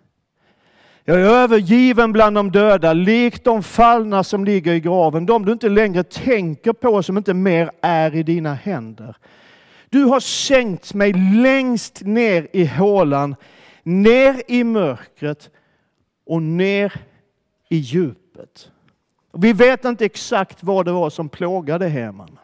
Jag 1.05 1.21
är 1.21 1.25
övergiven 1.25 2.13
bland 2.13 2.37
de 2.37 2.51
döda, 2.51 2.93
likt 2.93 3.45
de 3.45 3.63
fallna 3.63 4.25
som 4.25 4.45
ligger 4.45 4.73
i 4.73 4.81
graven, 4.81 5.27
de 5.27 5.45
du 5.45 5.53
inte 5.53 5.69
längre 5.69 6.03
tänker 6.03 6.73
på, 6.73 7.03
som 7.03 7.17
inte 7.17 7.35
mer 7.35 7.71
är 7.83 8.15
i 8.15 8.23
dina 8.23 8.55
händer. 8.55 9.17
Du 9.89 10.05
har 10.05 10.21
sänkt 10.21 10.95
mig 10.95 11.13
längst 11.43 12.03
ner 12.03 12.49
i 12.53 12.67
hålan, 12.67 13.37
ner 13.83 14.43
i 14.49 14.65
mörkret 14.65 15.51
och 16.27 16.43
ner 16.43 16.93
i 17.69 17.77
djupet. 17.77 18.71
Vi 19.33 19.53
vet 19.53 19.85
inte 19.85 20.05
exakt 20.05 20.63
vad 20.63 20.85
det 20.85 20.93
var 20.93 21.11
som 21.11 21.29
plågade 21.29 21.89
Heman. 21.89 22.39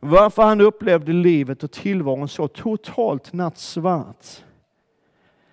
Varför 0.00 0.42
han 0.42 0.60
upplevde 0.60 1.12
livet 1.12 1.62
och 1.62 1.72
tillvaron 1.72 2.28
så 2.28 2.48
totalt 2.48 3.32
nattsvart. 3.32 4.26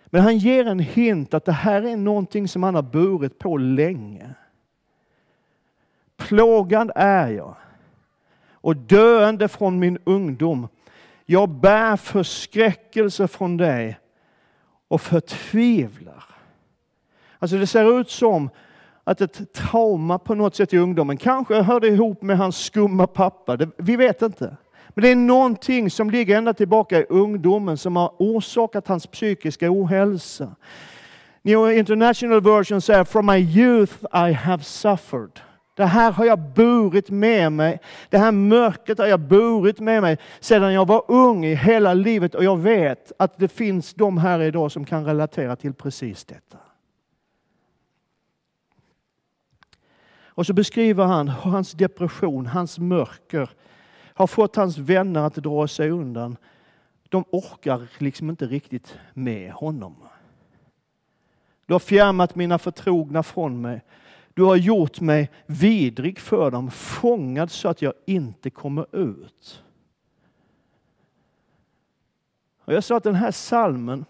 Men 0.05 0.21
han 0.21 0.37
ger 0.37 0.65
en 0.65 0.79
hint 0.79 1.33
att 1.33 1.45
det 1.45 1.51
här 1.51 1.81
är 1.81 1.97
någonting 1.97 2.47
som 2.47 2.63
han 2.63 2.75
har 2.75 2.81
burit 2.81 3.39
på 3.39 3.57
länge. 3.57 4.33
Plågad 6.17 6.91
är 6.95 7.29
jag 7.29 7.55
och 8.63 8.75
döende 8.75 9.47
från 9.47 9.79
min 9.79 9.97
ungdom. 10.03 10.67
Jag 11.25 11.49
bär 11.49 11.97
förskräckelse 11.97 13.27
från 13.27 13.57
dig 13.57 13.99
och 14.87 15.01
förtvivlar. 15.01 16.23
Alltså 17.39 17.57
det 17.57 17.67
ser 17.67 17.99
ut 17.99 18.09
som 18.09 18.49
att 19.03 19.21
ett 19.21 19.53
trauma 19.53 20.19
på 20.19 20.35
något 20.35 20.55
sätt 20.55 20.73
i 20.73 20.77
ungdomen 20.77 21.17
kanske 21.17 21.61
hörde 21.61 21.87
ihop 21.87 22.21
med 22.21 22.37
hans 22.37 22.57
skumma 22.57 23.07
pappa. 23.07 23.57
Det, 23.57 23.69
vi 23.77 23.95
vet 23.95 24.21
inte. 24.21 24.57
Men 24.89 25.03
det 25.03 25.11
är 25.11 25.15
någonting 25.15 25.89
som 25.89 26.09
ligger 26.09 26.37
ända 26.37 26.53
tillbaka 26.53 26.99
i 26.99 27.05
ungdomen 27.09 27.77
som 27.77 27.95
har 27.95 28.11
orsakat 28.19 28.87
hans 28.87 29.07
psykiska 29.07 29.71
ohälsa. 29.71 30.55
New 31.41 31.71
International 31.71 32.41
Version 32.41 32.81
säger 32.81 33.03
From 33.03 33.25
my 33.25 33.37
youth 33.37 33.93
I 34.13 34.31
have 34.33 34.63
suffered. 34.63 35.39
Det 35.75 35.85
här 35.85 36.11
har 36.11 36.25
jag 36.25 36.39
burit 36.39 37.09
med 37.09 37.51
mig. 37.51 37.79
Det 38.09 38.17
här 38.17 38.31
mörkret 38.31 38.97
har 38.97 39.05
jag 39.05 39.19
burit 39.19 39.79
med 39.79 40.01
mig 40.01 40.17
sedan 40.39 40.73
jag 40.73 40.87
var 40.87 41.03
ung 41.07 41.45
i 41.45 41.55
hela 41.55 41.93
livet 41.93 42.35
och 42.35 42.43
jag 42.43 42.57
vet 42.57 43.11
att 43.19 43.37
det 43.37 43.47
finns 43.47 43.93
de 43.93 44.17
här 44.17 44.41
idag 44.41 44.71
som 44.71 44.85
kan 44.85 45.05
relatera 45.05 45.55
till 45.55 45.73
precis 45.73 46.25
detta. 46.25 46.57
Och 50.35 50.45
så 50.45 50.53
beskriver 50.53 51.05
han 51.05 51.27
hur 51.27 51.51
hans 51.51 51.71
depression, 51.71 52.45
hans 52.45 52.79
mörker 52.79 53.49
har 54.13 54.27
fått 54.27 54.55
hans 54.55 54.77
vänner 54.77 55.21
att 55.21 55.35
dra 55.35 55.67
sig 55.67 55.89
undan. 55.89 56.37
De 57.09 57.23
orkar 57.29 57.87
liksom 57.97 58.29
inte 58.29 58.45
riktigt 58.45 58.97
med 59.13 59.51
honom. 59.51 59.95
Du 61.65 61.73
har 61.73 61.79
fjärmat 61.79 62.35
mina 62.35 62.59
förtrogna 62.59 63.23
från 63.23 63.61
mig. 63.61 63.81
Du 64.33 64.43
har 64.43 64.55
gjort 64.55 65.01
mig 65.01 65.31
vidrig 65.45 66.19
för 66.19 66.51
dem, 66.51 66.71
fångad 66.71 67.51
så 67.51 67.69
att 67.69 67.81
jag 67.81 67.93
inte 68.05 68.49
kommer 68.49 68.95
ut. 68.95 69.63
Och 72.65 72.73
jag 72.73 72.83
sa 72.83 72.97
att 72.97 73.03
den 73.03 73.15
här 73.15 73.31
salmen 73.31 74.05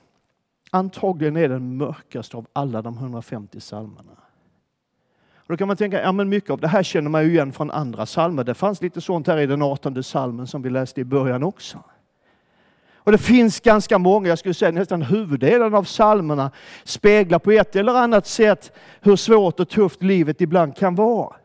antagligen 0.72 1.38
är 1.38 1.50
den 1.50 1.78
mörkaste 1.78 2.38
av 2.38 2.48
alla 2.54 2.82
de 2.82 2.98
150 2.98 3.60
salmerna 3.60 4.23
då 5.54 5.58
kan 5.58 5.68
man 5.68 5.78
tänka, 5.78 6.02
ja 6.02 6.12
men 6.12 6.30
mycket 6.30 6.50
av 6.50 6.60
det 6.60 6.68
här 6.68 6.84
känner 6.84 7.10
man 7.10 7.24
ju 7.24 7.30
igen 7.30 7.54
från 7.54 7.72
andra 7.72 8.06
psalmer. 8.06 8.44
Det 8.44 8.54
fanns 8.54 8.82
lite 8.82 9.02
sånt 9.02 9.28
här 9.28 9.38
i 9.38 9.46
den 9.46 9.62
18 9.62 10.02
psalmen 10.02 10.48
som 10.48 10.62
vi 10.62 10.70
läste 10.70 11.02
i 11.02 11.04
början 11.04 11.44
också. 11.44 11.84
Och 12.96 13.12
det 13.12 13.18
finns 13.18 13.60
ganska 13.60 13.98
många, 13.98 14.30
jag 14.30 14.40
skulle 14.40 14.54
säga 14.54 14.72
nästan 14.72 15.02
huvuddelen 15.02 15.76
av 15.76 15.84
psalmerna 15.84 16.52
speglar 16.84 17.40
på 17.40 17.52
ett 17.52 17.76
eller 17.76 17.94
annat 17.94 18.28
sätt 18.28 18.72
hur 19.02 19.16
svårt 19.16 19.60
och 19.60 19.70
tufft 19.70 20.04
livet 20.04 20.42
ibland 20.42 20.78
kan 20.78 20.96
vara. 20.96 21.36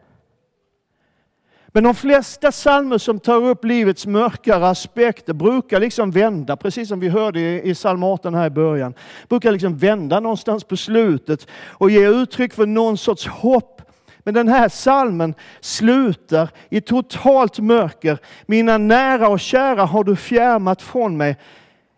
Men 1.68 1.84
de 1.84 1.94
flesta 1.94 2.50
psalmer 2.50 2.98
som 2.98 3.20
tar 3.20 3.44
upp 3.44 3.64
livets 3.64 4.06
mörkare 4.06 4.68
aspekter 4.68 5.32
brukar 5.32 5.80
liksom 5.80 6.10
vända, 6.10 6.56
precis 6.56 6.88
som 6.88 7.00
vi 7.00 7.08
hörde 7.08 7.40
i 7.40 7.74
psalm 7.74 8.02
18 8.02 8.34
här 8.34 8.46
i 8.46 8.50
början, 8.50 8.94
brukar 9.28 9.52
liksom 9.52 9.76
vända 9.76 10.20
någonstans 10.20 10.64
på 10.64 10.76
slutet 10.76 11.46
och 11.68 11.90
ge 11.90 12.08
uttryck 12.08 12.54
för 12.54 12.66
någon 12.66 12.98
sorts 12.98 13.26
hopp. 13.26 13.82
Men 14.28 14.34
den 14.34 14.48
här 14.48 14.68
psalmen 14.68 15.34
slutar 15.60 16.50
i 16.68 16.80
totalt 16.80 17.58
mörker. 17.58 18.18
Mina 18.46 18.78
nära 18.78 19.28
och 19.28 19.40
kära 19.40 19.84
har 19.84 20.04
du 20.04 20.16
fjärmat 20.16 20.82
från 20.82 21.16
mig. 21.16 21.36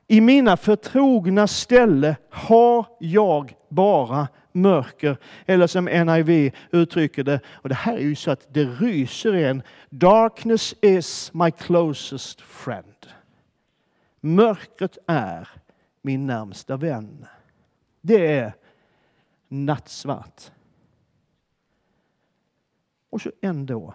I 0.09 0.21
mina 0.21 0.57
förtrogna 0.57 1.47
ställe 1.47 2.17
har 2.31 2.87
jag 3.01 3.55
bara 3.69 4.29
mörker. 4.53 5.17
Eller 5.47 5.67
som 5.67 5.85
NIV 5.85 6.53
uttrycker 6.73 7.25
det, 7.25 7.41
och 7.53 7.69
det 7.69 7.75
här 7.75 7.97
är 7.97 8.01
ju 8.01 8.15
så 8.15 8.31
att 8.31 8.55
det 8.55 8.65
ryser 8.65 9.35
en. 9.35 9.63
Darkness 9.89 10.75
is 10.83 11.31
my 11.35 11.51
closest 11.51 12.41
friend. 12.41 13.07
Mörkret 14.21 14.99
är 15.07 15.49
min 16.03 16.27
närmsta 16.27 16.77
vän. 16.77 17.27
Det 18.01 18.37
är 18.37 18.53
nattsvart. 19.49 20.51
Och 23.11 23.21
så 23.21 23.33
ändå, 23.41 23.95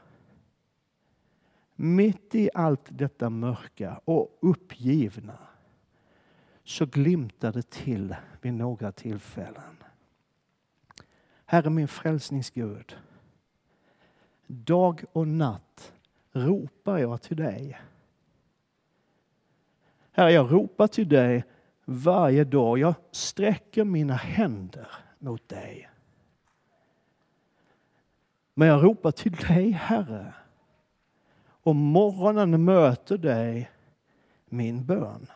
mitt 1.76 2.36
i 2.36 2.50
allt 2.54 2.86
detta 2.90 3.30
mörka 3.30 4.02
och 4.06 4.38
uppgivna 4.42 5.38
så 6.64 6.86
glimtar 6.86 7.52
det 7.52 7.70
till 7.70 8.16
vid 8.42 8.54
några 8.54 8.92
tillfällen. 8.92 9.84
Herre 11.46 11.70
min 11.70 11.88
frälsningsgud. 11.88 12.98
Dag 14.48 15.04
och 15.12 15.28
natt 15.28 15.94
ropar 16.32 16.98
jag 16.98 17.22
till 17.22 17.38
dig. 17.38 17.82
Herre, 20.12 20.32
jag 20.32 20.52
ropar 20.52 20.88
till 20.88 21.10
dig 21.10 21.44
varje 21.86 22.44
dag. 22.44 22.78
Jag 22.78 22.94
sträcker 23.12 23.84
mina 23.84 24.14
händer 24.14 24.88
mot 25.20 25.50
dig. 25.50 25.90
Men 28.58 28.68
jag 28.68 28.84
ropar 28.84 29.12
till 29.12 29.32
dig, 29.32 29.72
Herre. 29.72 30.34
Och 31.64 31.76
morgonen 31.76 32.64
möter 32.64 33.18
dig 33.18 33.70
min 34.50 34.86
bön. 34.86 35.28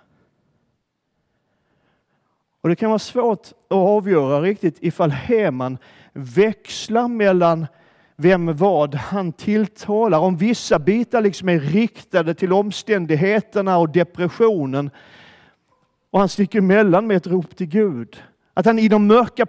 Och 2.61 2.69
det 2.69 2.75
kan 2.75 2.89
vara 2.89 2.99
svårt 2.99 3.47
att 3.47 3.71
avgöra 3.71 4.41
riktigt 4.41 4.77
ifall 4.79 5.11
Heman 5.11 5.77
växlar 6.13 7.07
mellan 7.07 7.67
vem 8.15 8.57
vad 8.57 8.95
han 8.95 9.33
tilltalar. 9.33 10.19
Om 10.19 10.37
vissa 10.37 10.79
bitar 10.79 11.21
liksom 11.21 11.49
är 11.49 11.59
riktade 11.59 12.33
till 12.33 12.53
omständigheterna 12.53 13.77
och 13.77 13.89
depressionen 13.89 14.89
och 16.09 16.19
han 16.19 16.29
sticker 16.29 16.59
emellan 16.59 17.07
med 17.07 17.17
ett 17.17 17.27
rop 17.27 17.55
till 17.55 17.67
Gud. 17.67 18.23
Att 18.59 18.65
han 18.65 18.79
i 18.79 18.87
de 18.87 19.07
mörka 19.07 19.45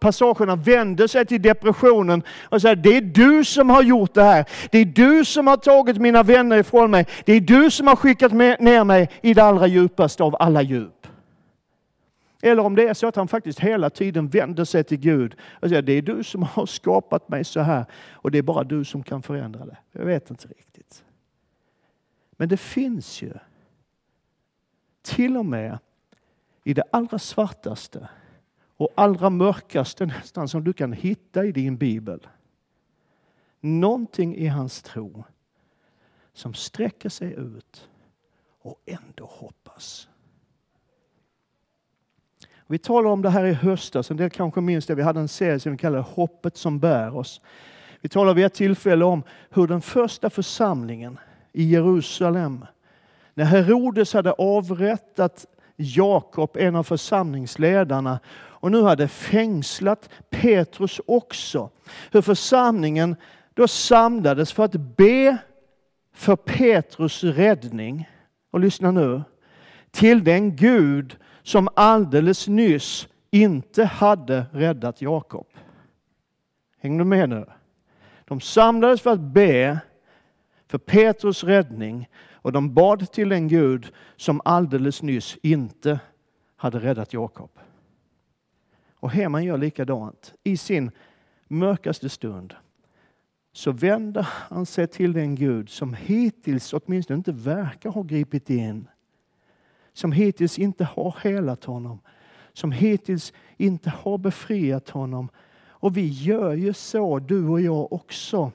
passagerna 0.00 0.56
vänder 0.56 1.06
sig 1.06 1.26
till 1.26 1.42
depressionen 1.42 2.22
och 2.48 2.62
säger, 2.62 2.76
det 2.76 2.96
är 2.96 3.00
du 3.00 3.44
som 3.44 3.70
har 3.70 3.82
gjort 3.82 4.14
det 4.14 4.22
här. 4.22 4.44
Det 4.70 4.78
är 4.78 4.84
du 4.84 5.24
som 5.24 5.46
har 5.46 5.56
tagit 5.56 5.98
mina 5.98 6.22
vänner 6.22 6.58
ifrån 6.58 6.90
mig. 6.90 7.06
Det 7.24 7.32
är 7.32 7.40
du 7.40 7.70
som 7.70 7.86
har 7.86 7.96
skickat 7.96 8.32
ner 8.32 8.84
mig 8.84 9.10
i 9.22 9.34
det 9.34 9.44
allra 9.44 9.66
djupaste 9.66 10.22
av 10.22 10.36
alla 10.40 10.62
djup. 10.62 11.06
Eller 12.42 12.62
om 12.62 12.74
det 12.74 12.88
är 12.88 12.94
så 12.94 13.06
att 13.06 13.16
han 13.16 13.28
faktiskt 13.28 13.60
hela 13.60 13.90
tiden 13.90 14.28
vänder 14.28 14.64
sig 14.64 14.84
till 14.84 14.98
Gud 14.98 15.34
och 15.52 15.68
säger 15.68 15.82
det 15.82 15.92
är 15.92 16.02
du 16.02 16.24
som 16.24 16.42
har 16.42 16.66
skapat 16.66 17.28
mig 17.28 17.44
så 17.44 17.60
här 17.60 17.84
och 18.12 18.30
det 18.30 18.38
är 18.38 18.42
bara 18.42 18.64
du 18.64 18.84
som 18.84 19.02
kan 19.02 19.22
förändra 19.22 19.66
det. 19.66 19.76
Jag 19.92 20.04
vet 20.04 20.30
inte 20.30 20.48
riktigt. 20.48 21.04
Men 22.30 22.48
det 22.48 22.56
finns 22.56 23.22
ju 23.22 23.32
till 25.02 25.36
och 25.36 25.46
med 25.46 25.78
i 26.64 26.74
det 26.74 26.84
allra 26.90 27.18
svartaste 27.18 28.08
och 28.78 28.92
allra 28.94 29.30
mörkaste 29.30 30.06
nästan 30.06 30.48
som 30.48 30.64
du 30.64 30.72
kan 30.72 30.92
hitta 30.92 31.44
i 31.44 31.52
din 31.52 31.76
bibel. 31.76 32.26
Någonting 33.60 34.36
i 34.36 34.46
hans 34.46 34.82
tro 34.82 35.24
som 36.32 36.54
sträcker 36.54 37.08
sig 37.08 37.32
ut 37.32 37.88
och 38.62 38.80
ändå 38.86 39.24
hoppas. 39.24 40.08
Vi 42.66 42.78
talade 42.78 43.12
om 43.12 43.22
det 43.22 43.30
här 43.30 43.44
i 43.44 43.52
höstas, 43.52 44.10
en 44.10 44.16
del 44.16 44.30
kanske 44.30 44.60
minns 44.60 44.86
det. 44.86 44.94
Vi 44.94 45.02
hade 45.02 45.20
en 45.20 45.28
serie 45.28 45.60
som 45.60 45.72
vi 45.72 45.78
kallade 45.78 46.02
Hoppet 46.02 46.56
som 46.56 46.78
bär 46.78 47.16
oss. 47.16 47.40
Vi 48.00 48.08
talade 48.08 48.34
vid 48.34 48.44
ett 48.44 48.54
tillfälle 48.54 49.04
om 49.04 49.22
hur 49.50 49.66
den 49.66 49.80
första 49.80 50.30
församlingen 50.30 51.18
i 51.52 51.64
Jerusalem, 51.64 52.66
när 53.34 53.44
Herodes 53.44 54.14
hade 54.14 54.32
avrättat 54.32 55.46
Jakob, 55.76 56.56
en 56.56 56.76
av 56.76 56.82
församlingsledarna, 56.82 58.20
och 58.60 58.70
nu 58.70 58.82
hade 58.82 59.08
fängslat 59.08 60.10
Petrus 60.30 61.00
också. 61.06 61.70
Hur 62.12 62.22
församlingen 62.22 63.16
då 63.54 63.68
samlades 63.68 64.52
för 64.52 64.64
att 64.64 64.96
be 64.96 65.38
för 66.14 66.36
Petrus 66.36 67.24
räddning. 67.24 68.08
Och 68.50 68.60
lyssna 68.60 68.90
nu. 68.90 69.22
Till 69.90 70.24
den 70.24 70.56
Gud 70.56 71.16
som 71.42 71.68
alldeles 71.76 72.48
nyss 72.48 73.08
inte 73.30 73.84
hade 73.84 74.46
räddat 74.52 75.02
Jakob. 75.02 75.46
Hänger 76.78 76.98
du 76.98 77.04
med 77.04 77.28
nu? 77.28 77.46
De 78.24 78.40
samlades 78.40 79.00
för 79.00 79.10
att 79.10 79.20
be 79.20 79.78
för 80.66 80.78
Petrus 80.78 81.44
räddning 81.44 82.08
och 82.32 82.52
de 82.52 82.74
bad 82.74 83.12
till 83.12 83.32
en 83.32 83.48
Gud 83.48 83.92
som 84.16 84.40
alldeles 84.44 85.02
nyss 85.02 85.36
inte 85.42 86.00
hade 86.56 86.78
räddat 86.78 87.12
Jakob. 87.12 87.50
Och 89.00 89.10
Heman 89.10 89.44
gör 89.44 89.58
likadant. 89.58 90.34
I 90.44 90.56
sin 90.56 90.90
mörkaste 91.48 92.08
stund 92.08 92.54
så 93.52 93.72
vänder 93.72 94.28
han 94.30 94.66
sig 94.66 94.86
till 94.86 95.12
den 95.12 95.34
Gud 95.34 95.70
som 95.70 95.94
hittills 95.94 96.72
åtminstone 96.72 97.16
inte 97.16 97.32
verkar 97.32 97.90
ha 97.90 98.02
gripit 98.02 98.50
in 98.50 98.88
som 99.98 100.12
hittills 100.12 100.58
inte 100.58 100.84
har 100.84 101.16
helat 101.22 101.64
honom, 101.64 102.00
som 102.52 102.72
hittills 102.72 103.32
inte 103.56 103.90
har 103.90 104.18
befriat 104.18 104.88
honom. 104.88 105.28
Och 105.68 105.96
vi 105.96 106.08
gör 106.08 106.54
ju 106.54 106.72
så, 106.72 107.18
du 107.18 107.48
och 107.48 107.60
jag 107.60 107.92
också. 107.92 108.52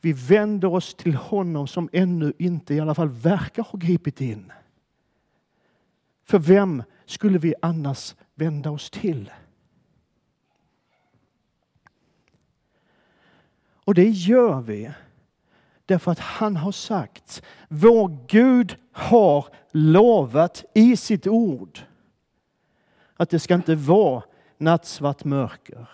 Vi 0.00 0.12
vänder 0.12 0.74
oss 0.74 0.94
till 0.94 1.14
honom 1.14 1.66
som 1.66 1.88
ännu 1.92 2.32
inte 2.38 2.74
i 2.74 2.80
alla 2.80 2.94
fall 2.94 3.08
verkar 3.08 3.62
ha 3.62 3.78
gripit 3.78 4.20
in. 4.20 4.52
För 6.24 6.38
vem 6.38 6.82
skulle 7.06 7.38
vi 7.38 7.54
annars 7.62 8.14
vända 8.34 8.70
oss 8.70 8.90
till? 8.90 9.30
Och 13.86 13.94
det 13.94 14.08
gör 14.08 14.60
vi 14.60 14.90
Därför 15.86 16.12
att 16.12 16.18
han 16.18 16.56
har 16.56 16.72
sagt, 16.72 17.42
vår 17.68 18.18
Gud 18.26 18.76
har 18.92 19.46
lovat 19.70 20.64
i 20.74 20.96
sitt 20.96 21.26
ord 21.26 21.78
att 23.16 23.30
det 23.30 23.38
ska 23.38 23.54
inte 23.54 23.74
vara 23.74 24.22
nattsvart 24.58 25.24
mörker 25.24 25.88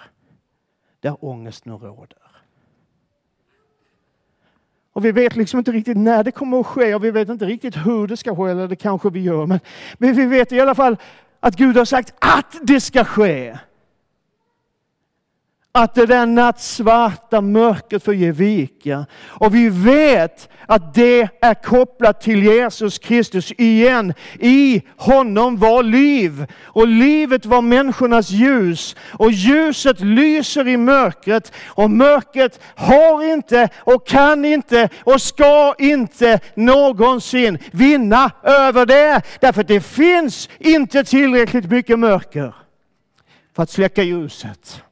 där 1.00 1.24
ångest 1.24 1.64
nu 1.64 1.72
råder. 1.72 2.18
Och 4.92 5.04
vi 5.04 5.12
vet 5.12 5.36
liksom 5.36 5.58
inte 5.58 5.72
riktigt 5.72 5.96
när 5.96 6.24
det 6.24 6.30
kommer 6.30 6.60
att 6.60 6.66
ske 6.66 6.94
och 6.94 7.04
vi 7.04 7.10
vet 7.10 7.28
inte 7.28 7.46
riktigt 7.46 7.76
hur 7.76 8.06
det 8.06 8.16
ska 8.16 8.36
ske, 8.36 8.50
eller 8.50 8.68
det 8.68 8.76
kanske 8.76 9.10
vi 9.10 9.20
gör. 9.20 9.46
Men, 9.46 9.60
men 9.98 10.14
vi 10.14 10.26
vet 10.26 10.52
i 10.52 10.60
alla 10.60 10.74
fall 10.74 10.96
att 11.40 11.56
Gud 11.56 11.76
har 11.76 11.84
sagt 11.84 12.14
att 12.18 12.56
det 12.62 12.80
ska 12.80 13.04
ske 13.04 13.58
att 15.74 15.94
det 15.94 16.06
där 16.06 16.26
nattsvarta 16.26 17.40
mörkret 17.40 18.04
får 18.04 18.14
ge 18.14 18.32
vika. 18.32 19.06
Och 19.26 19.54
vi 19.54 19.68
vet 19.68 20.48
att 20.66 20.94
det 20.94 21.28
är 21.40 21.54
kopplat 21.54 22.20
till 22.20 22.42
Jesus 22.42 22.98
Kristus 22.98 23.52
igen. 23.52 24.14
I 24.40 24.82
honom 24.96 25.56
var 25.56 25.82
liv 25.82 26.46
och 26.64 26.86
livet 26.86 27.46
var 27.46 27.62
människornas 27.62 28.30
ljus. 28.30 28.96
Och 29.10 29.32
ljuset 29.32 30.00
lyser 30.00 30.68
i 30.68 30.76
mörkret 30.76 31.52
och 31.66 31.90
mörkret 31.90 32.60
har 32.74 33.32
inte 33.32 33.68
och 33.78 34.06
kan 34.06 34.44
inte 34.44 34.88
och 35.04 35.22
ska 35.22 35.74
inte 35.78 36.40
någonsin 36.54 37.58
vinna 37.70 38.30
över 38.42 38.86
det. 38.86 39.22
Därför 39.40 39.60
att 39.60 39.68
det 39.68 39.80
finns 39.80 40.48
inte 40.58 41.04
tillräckligt 41.04 41.70
mycket 41.70 41.98
mörker 41.98 42.54
för 43.56 43.62
att 43.62 43.70
släcka 43.70 44.02
ljuset. 44.02 44.82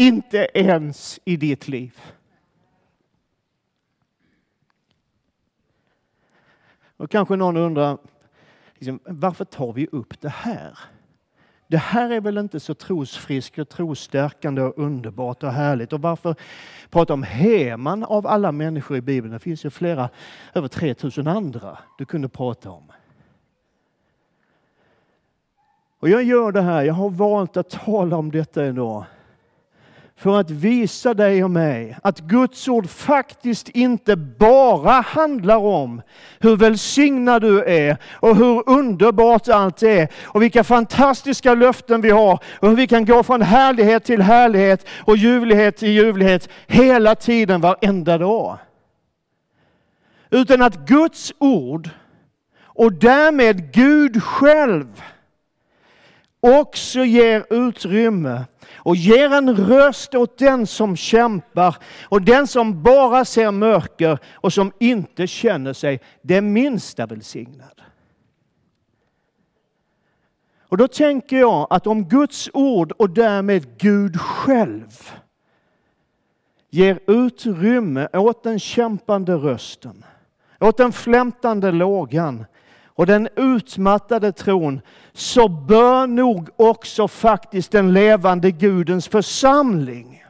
Inte 0.00 0.48
ens 0.54 1.20
i 1.24 1.36
ditt 1.36 1.68
liv. 1.68 2.00
Och 6.96 7.10
kanske 7.10 7.36
någon 7.36 7.56
undrar, 7.56 7.98
liksom, 8.74 9.00
varför 9.04 9.44
tar 9.44 9.72
vi 9.72 9.86
upp 9.92 10.20
det 10.20 10.28
här? 10.28 10.78
Det 11.66 11.78
här 11.78 12.10
är 12.10 12.20
väl 12.20 12.38
inte 12.38 12.60
så 12.60 12.74
trosfriskt 12.74 13.58
och 13.58 13.68
trosstärkande 13.68 14.62
och 14.62 14.78
underbart 14.78 15.42
och 15.42 15.52
härligt. 15.52 15.92
Och 15.92 16.00
varför 16.00 16.34
prata 16.90 17.14
om 17.14 17.22
Heman 17.22 18.04
av 18.04 18.26
alla 18.26 18.52
människor 18.52 18.96
i 18.96 19.00
Bibeln? 19.00 19.32
Det 19.32 19.38
finns 19.38 19.64
ju 19.64 19.70
flera, 19.70 20.10
över 20.54 20.68
3000 20.68 21.26
andra 21.26 21.78
du 21.98 22.04
kunde 22.04 22.28
prata 22.28 22.70
om. 22.70 22.92
Och 25.98 26.08
jag 26.08 26.22
gör 26.22 26.52
det 26.52 26.62
här, 26.62 26.82
jag 26.82 26.94
har 26.94 27.10
valt 27.10 27.56
att 27.56 27.70
tala 27.70 28.16
om 28.16 28.30
detta 28.30 28.66
idag 28.66 29.04
för 30.18 30.40
att 30.40 30.50
visa 30.50 31.14
dig 31.14 31.44
och 31.44 31.50
mig 31.50 31.96
att 32.02 32.20
Guds 32.20 32.68
ord 32.68 32.88
faktiskt 32.88 33.68
inte 33.68 34.16
bara 34.16 34.92
handlar 34.92 35.56
om 35.56 36.02
hur 36.38 36.56
välsignad 36.56 37.42
du 37.42 37.64
är 37.64 37.96
och 38.12 38.36
hur 38.36 38.68
underbart 38.68 39.48
allt 39.48 39.82
är 39.82 40.08
och 40.24 40.42
vilka 40.42 40.64
fantastiska 40.64 41.54
löften 41.54 42.00
vi 42.00 42.10
har 42.10 42.38
och 42.60 42.68
hur 42.68 42.76
vi 42.76 42.86
kan 42.86 43.04
gå 43.04 43.22
från 43.22 43.42
härlighet 43.42 44.04
till 44.04 44.22
härlighet 44.22 44.86
och 45.04 45.16
ljuvlighet 45.16 45.76
till 45.76 45.88
ljuvlighet 45.88 46.48
hela 46.66 47.14
tiden, 47.14 47.60
varenda 47.60 48.18
dag. 48.18 48.58
Utan 50.30 50.62
att 50.62 50.86
Guds 50.86 51.32
ord 51.38 51.90
och 52.62 52.92
därmed 52.92 53.72
Gud 53.72 54.22
själv 54.22 55.02
också 56.40 57.04
ger 57.04 57.46
utrymme 57.50 58.44
och 58.78 58.96
ger 58.96 59.32
en 59.32 59.56
röst 59.56 60.14
åt 60.14 60.38
den 60.38 60.66
som 60.66 60.96
kämpar 60.96 61.76
och 62.02 62.22
den 62.22 62.46
som 62.46 62.82
bara 62.82 63.24
ser 63.24 63.50
mörker 63.50 64.18
och 64.34 64.52
som 64.52 64.72
inte 64.78 65.26
känner 65.26 65.72
sig 65.72 66.00
det 66.22 66.40
minsta 66.40 67.06
välsignad. 67.06 67.82
Och 70.68 70.76
då 70.76 70.88
tänker 70.88 71.36
jag 71.36 71.66
att 71.70 71.86
om 71.86 72.04
Guds 72.04 72.50
ord 72.52 72.92
och 72.92 73.10
därmed 73.10 73.78
Gud 73.78 74.20
själv 74.20 75.10
ger 76.70 77.00
utrymme 77.06 78.08
åt 78.12 78.42
den 78.42 78.58
kämpande 78.58 79.34
rösten, 79.34 80.04
åt 80.60 80.76
den 80.76 80.92
flämtande 80.92 81.72
lågan, 81.72 82.44
och 82.98 83.06
den 83.06 83.28
utmattade 83.36 84.32
tron 84.32 84.80
så 85.12 85.48
bör 85.48 86.06
nog 86.06 86.48
också 86.56 87.08
faktiskt 87.08 87.72
den 87.72 87.92
levande 87.92 88.50
Gudens 88.50 89.08
församling 89.08 90.24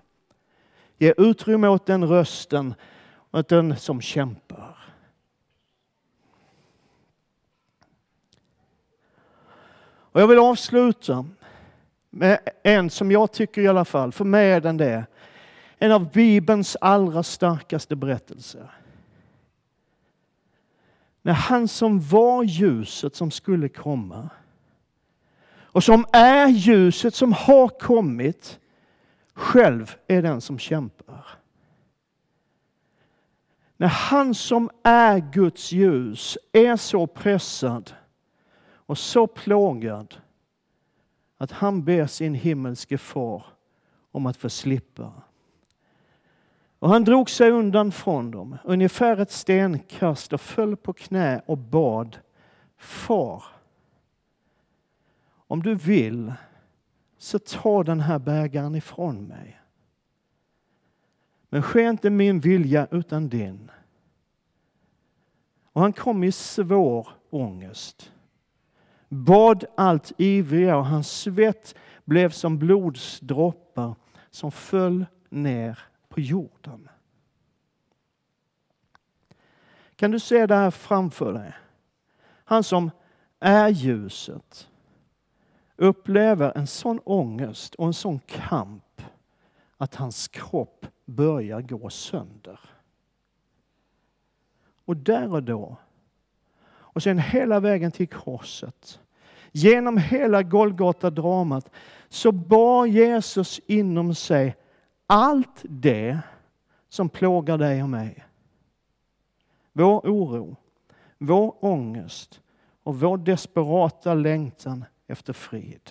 ge 0.99 1.15
utrymme 1.17 1.69
åt 1.69 1.87
den 1.87 2.09
rösten, 2.09 2.75
åt 3.31 3.49
den 3.49 3.77
som 3.77 4.01
kämpar. 4.01 4.77
Och 9.89 10.21
jag 10.21 10.29
vill 10.29 10.39
avsluta 10.39 11.27
med 12.11 12.41
en 12.63 12.91
som 12.91 13.11
jag 13.11 13.33
tycker 13.33 13.61
i 13.63 13.69
alla 13.69 13.85
fall, 13.85 14.13
för 14.13 14.25
mig 14.25 14.53
är 14.53 14.61
den 14.61 14.77
det, 14.77 15.07
en 15.79 15.93
av 15.93 16.11
Bibelns 16.11 16.77
allra 16.81 17.23
starkaste 17.23 17.97
berättelser. 17.97 18.71
När 21.29 21.35
han 21.35 21.69
som 21.69 22.01
var 22.01 22.43
ljuset 22.43 23.17
som 23.17 23.31
skulle 23.31 23.69
komma 23.69 24.31
och 25.63 25.85
som 25.85 26.05
är 26.13 26.49
ljuset 26.49 27.15
som 27.15 27.33
har 27.33 27.69
kommit 27.69 28.61
själv 29.35 29.95
är 30.07 30.23
den 30.23 30.41
som 30.41 30.59
kämpar. 30.59 31.27
När 33.77 33.87
han 33.87 34.35
som 34.35 34.71
är 34.83 35.19
Guds 35.19 35.73
ljus 35.73 36.39
är 36.53 36.77
så 36.77 37.07
pressad 37.07 37.93
och 38.71 38.99
så 38.99 39.27
plågad 39.27 40.15
att 41.37 41.51
han 41.51 41.85
ber 41.85 42.07
sin 42.07 42.35
himmelske 42.35 42.99
far 42.99 43.47
om 44.13 44.27
att 44.27 44.37
få 44.37 44.51
slippa. 44.51 45.13
Och 46.79 46.89
han 46.89 47.05
drog 47.05 47.31
sig 47.31 47.51
undan 47.51 47.93
från 47.93 48.31
dem, 48.31 48.57
ungefär 48.65 49.17
ett 49.17 49.31
stenkast 49.31 50.33
och 50.33 50.41
föll 50.41 50.77
på 50.77 50.93
knä 50.93 51.43
och 51.47 51.59
bad 51.59 52.19
Far, 52.77 53.45
om 55.31 55.63
du 55.63 55.75
vill 55.75 56.33
så 57.19 57.39
ta 57.39 57.85
den 57.85 58.01
här 58.01 58.19
bägaren 58.19 58.75
ifrån 58.75 59.27
mig. 59.27 59.61
Men 61.49 61.63
ske 61.63 61.83
inte 61.83 62.11
min 62.11 62.41
vilja 62.41 62.87
utan 62.91 63.29
din. 63.29 63.71
Och 65.73 65.81
han 65.81 65.93
kom 65.93 66.25
i 66.25 66.33
svår 66.33 67.09
ångest. 67.31 68.13
Bad 69.09 69.65
allt 69.77 70.13
ivriga 70.17 70.77
och 70.77 70.87
hans 70.87 71.11
svett 71.11 71.75
blev 72.05 72.31
som 72.31 72.59
blodsdroppar 72.59 73.95
som 74.31 74.53
föll 74.53 75.07
ner 75.29 75.79
på 76.19 76.23
jorden. 76.23 76.89
Kan 79.97 80.11
du 80.11 80.19
se 80.19 80.47
det 80.47 80.55
här 80.55 80.71
framför 80.71 81.33
dig? 81.33 81.53
Han 82.45 82.65
som 82.65 82.91
är 83.41 83.69
ljuset 83.69 84.69
upplever 85.77 86.53
en 86.57 86.67
sån 86.67 87.01
ångest 87.05 87.75
och 87.75 87.87
en 87.87 87.95
sån 87.95 88.19
kamp 88.19 89.03
att 89.77 89.95
hans 89.95 90.29
kropp 90.29 90.87
börjar 91.05 91.61
gå 91.61 91.91
sönder. 91.91 92.61
Och 94.85 94.97
där 94.97 95.33
och 95.33 95.43
då, 95.43 95.77
och 96.69 97.03
sen 97.03 97.19
hela 97.19 97.61
vägen 97.61 97.93
till 97.93 98.09
korset, 98.09 99.01
genom 99.53 99.99
hela 99.99 100.43
Golgata-dramat, 100.43 101.71
så 102.09 102.33
bar 102.33 102.87
Jesus 102.87 103.61
inom 103.67 104.15
sig 104.15 104.57
allt 105.09 105.65
det 105.69 106.19
som 106.89 107.09
plågar 107.09 107.59
dig 107.59 107.83
och 107.83 107.89
mig. 107.89 108.25
Vår 109.73 110.01
oro, 110.01 110.57
vår 111.19 111.65
ångest 111.65 112.41
och 112.83 113.01
vår 113.01 113.19
desperata 113.19 114.15
längtan 114.15 114.85
efter 115.07 115.33
frid. 115.33 115.91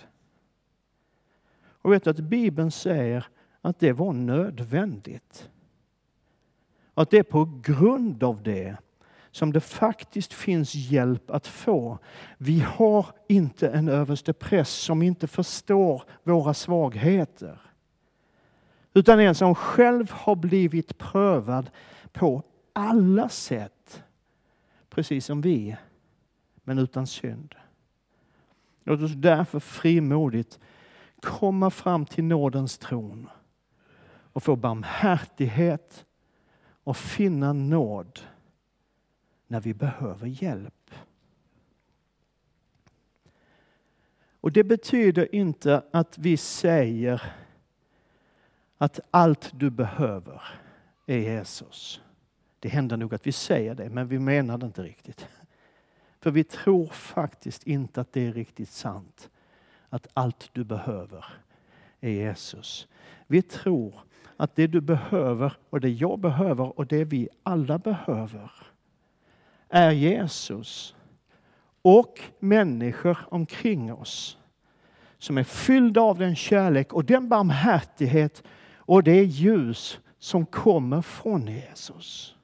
Och 1.60 1.92
vet 1.92 2.04
du 2.04 2.10
att 2.10 2.20
Bibeln 2.20 2.70
säger 2.70 3.26
att 3.60 3.78
det 3.78 3.92
var 3.92 4.12
nödvändigt. 4.12 5.50
Att 6.94 7.10
det 7.10 7.18
är 7.18 7.22
på 7.22 7.60
grund 7.62 8.22
av 8.24 8.42
det 8.42 8.76
som 9.30 9.52
det 9.52 9.60
faktiskt 9.60 10.32
finns 10.32 10.74
hjälp 10.74 11.30
att 11.30 11.46
få. 11.46 11.98
Vi 12.38 12.60
har 12.60 13.06
inte 13.28 13.68
en 13.68 13.88
överste 13.88 14.64
som 14.64 15.02
inte 15.02 15.26
förstår 15.26 16.02
våra 16.22 16.54
svagheter 16.54 17.67
utan 18.98 19.20
en 19.20 19.34
som 19.34 19.54
själv 19.54 20.10
har 20.10 20.36
blivit 20.36 20.98
prövad 20.98 21.70
på 22.12 22.42
alla 22.72 23.28
sätt, 23.28 24.02
precis 24.90 25.26
som 25.26 25.40
vi, 25.40 25.76
men 26.64 26.78
utan 26.78 27.06
synd. 27.06 27.54
Låt 28.84 29.00
oss 29.00 29.12
därför 29.14 29.60
frimodigt 29.60 30.58
komma 31.20 31.70
fram 31.70 32.06
till 32.06 32.24
nådens 32.24 32.78
tron 32.78 33.28
och 34.32 34.42
få 34.42 34.56
barmhärtighet 34.56 36.06
och 36.84 36.96
finna 36.96 37.52
nåd 37.52 38.20
när 39.46 39.60
vi 39.60 39.74
behöver 39.74 40.26
hjälp. 40.26 40.90
Och 44.40 44.52
Det 44.52 44.64
betyder 44.64 45.34
inte 45.34 45.82
att 45.92 46.18
vi 46.18 46.36
säger 46.36 47.22
att 48.78 49.00
allt 49.10 49.50
du 49.52 49.70
behöver 49.70 50.42
är 51.06 51.18
Jesus. 51.18 52.00
Det 52.60 52.68
händer 52.68 52.96
nog 52.96 53.14
att 53.14 53.26
vi 53.26 53.32
säger 53.32 53.74
det, 53.74 53.90
men 53.90 54.08
vi 54.08 54.18
menar 54.18 54.58
det 54.58 54.66
inte 54.66 54.82
riktigt. 54.82 55.28
För 56.20 56.30
vi 56.30 56.44
tror 56.44 56.86
faktiskt 56.86 57.66
inte 57.66 58.00
att 58.00 58.12
det 58.12 58.26
är 58.26 58.32
riktigt 58.32 58.70
sant. 58.70 59.30
Att 59.88 60.06
allt 60.14 60.50
du 60.52 60.64
behöver 60.64 61.24
är 62.00 62.10
Jesus. 62.10 62.88
Vi 63.26 63.42
tror 63.42 63.94
att 64.36 64.56
det 64.56 64.66
du 64.66 64.80
behöver 64.80 65.52
och 65.70 65.80
det 65.80 65.88
jag 65.88 66.18
behöver 66.18 66.78
och 66.78 66.86
det 66.86 67.04
vi 67.04 67.28
alla 67.42 67.78
behöver 67.78 68.50
är 69.68 69.90
Jesus 69.90 70.94
och 71.82 72.20
människor 72.38 73.18
omkring 73.30 73.92
oss 73.92 74.38
som 75.18 75.38
är 75.38 75.44
fyllda 75.44 76.00
av 76.00 76.18
den 76.18 76.36
kärlek 76.36 76.92
och 76.92 77.04
den 77.04 77.28
barmhärtighet 77.28 78.42
och 78.88 79.02
det 79.02 79.24
ljus 79.24 80.00
som 80.18 80.46
kommer 80.46 81.02
från 81.02 81.46
Jesus. 81.46 82.36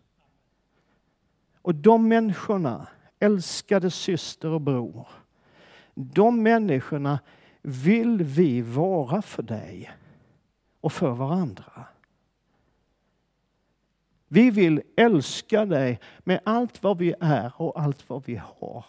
Och 1.62 1.74
de 1.74 2.08
människorna, 2.08 2.88
älskade 3.18 3.90
syster 3.90 4.48
och 4.48 4.60
bror, 4.60 5.08
de 5.94 6.42
människorna 6.42 7.20
vill 7.62 8.22
vi 8.22 8.62
vara 8.62 9.22
för 9.22 9.42
dig 9.42 9.90
och 10.80 10.92
för 10.92 11.10
varandra. 11.10 11.86
Vi 14.28 14.50
vill 14.50 14.82
älska 14.96 15.64
dig 15.64 16.00
med 16.18 16.40
allt 16.44 16.82
vad 16.82 16.98
vi 16.98 17.14
är 17.20 17.52
och 17.56 17.80
allt 17.80 18.08
vad 18.08 18.26
vi 18.26 18.36
har. 18.36 18.84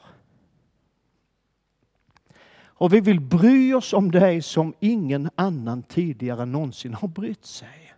Och 2.78 2.94
vi 2.94 3.00
vill 3.00 3.20
bry 3.20 3.74
oss 3.74 3.94
om 3.94 4.12
dig 4.12 4.42
som 4.42 4.74
ingen 4.80 5.30
annan 5.36 5.84
tidigare 5.84 6.46
någonsin 6.46 6.94
har 6.94 7.08
brytt 7.08 7.46
sig. 7.46 7.94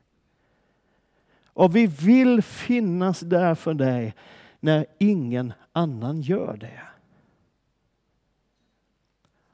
Och 1.45 1.75
vi 1.75 1.87
vill 1.87 2.41
finnas 2.41 3.19
där 3.19 3.55
för 3.55 3.73
dig 3.73 4.15
när 4.59 4.85
ingen 4.97 5.53
annan 5.71 6.21
gör 6.21 6.57
det. 6.57 6.81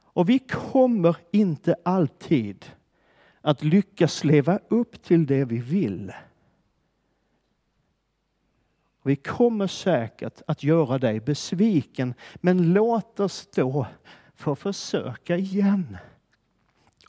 Och 0.02 0.28
vi 0.28 0.38
kommer 0.38 1.16
inte 1.30 1.76
alltid 1.82 2.64
att 3.40 3.64
lyckas 3.64 4.24
leva 4.24 4.58
upp 4.68 5.02
till 5.02 5.26
det 5.26 5.44
vi 5.44 5.58
vill. 5.58 6.12
Vi 9.02 9.16
kommer 9.16 9.66
säkert 9.66 10.42
att 10.46 10.62
göra 10.62 10.98
dig 10.98 11.20
besviken, 11.20 12.14
men 12.34 12.72
låt 12.72 13.20
oss 13.20 13.48
då 13.54 13.86
får 14.34 14.54
försöka 14.54 15.36
igen. 15.36 15.96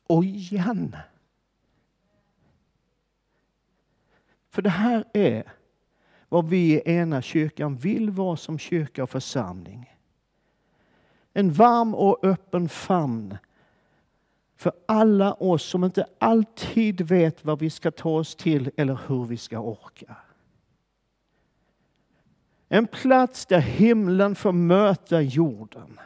Och 0.08 0.24
igen. 0.24 0.96
För 4.50 4.62
det 4.62 4.70
här 4.70 5.04
är 5.14 5.54
vad 6.30 6.50
vi 6.50 6.74
i 6.74 6.82
ena 6.86 7.22
kyrkan 7.22 7.78
vill 7.78 8.10
vara 8.10 8.38
som 8.38 8.60
kyrka 8.60 9.04
och 9.04 9.10
församling. 9.10 9.96
En 11.34 11.52
varm 11.52 11.96
och 11.96 12.26
öppen 12.26 12.70
famn 12.70 13.38
för 14.56 14.72
alla 14.86 15.34
oss 15.34 15.64
som 15.64 15.84
inte 15.84 16.06
alltid 16.20 17.02
vet 17.02 17.46
vad 17.46 17.60
vi 17.60 17.70
ska 17.70 17.92
ta 17.92 18.10
oss 18.10 18.36
till 18.36 18.72
eller 18.78 19.00
hur 19.08 19.26
vi 19.26 19.38
ska 19.38 19.60
orka. 19.60 20.16
En 22.70 22.88
plats 22.88 23.46
där 23.46 23.60
himlen 23.60 24.36
får 24.36 24.52
möta 24.52 25.22
jorden. 25.22 26.00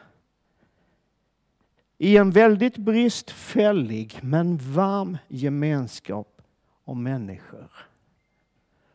I 2.02 2.16
en 2.16 2.30
väldigt 2.30 2.76
bristfällig 2.76 4.18
men 4.22 4.56
varm 4.56 5.18
gemenskap 5.28 6.42
om 6.84 7.02
människor 7.02 7.72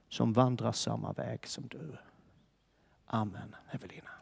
som 0.09 0.33
vandrar 0.33 0.71
samma 0.71 1.13
väg 1.13 1.47
som 1.47 1.67
du. 1.67 1.97
Amen, 3.05 3.55
Evelina. 3.71 4.14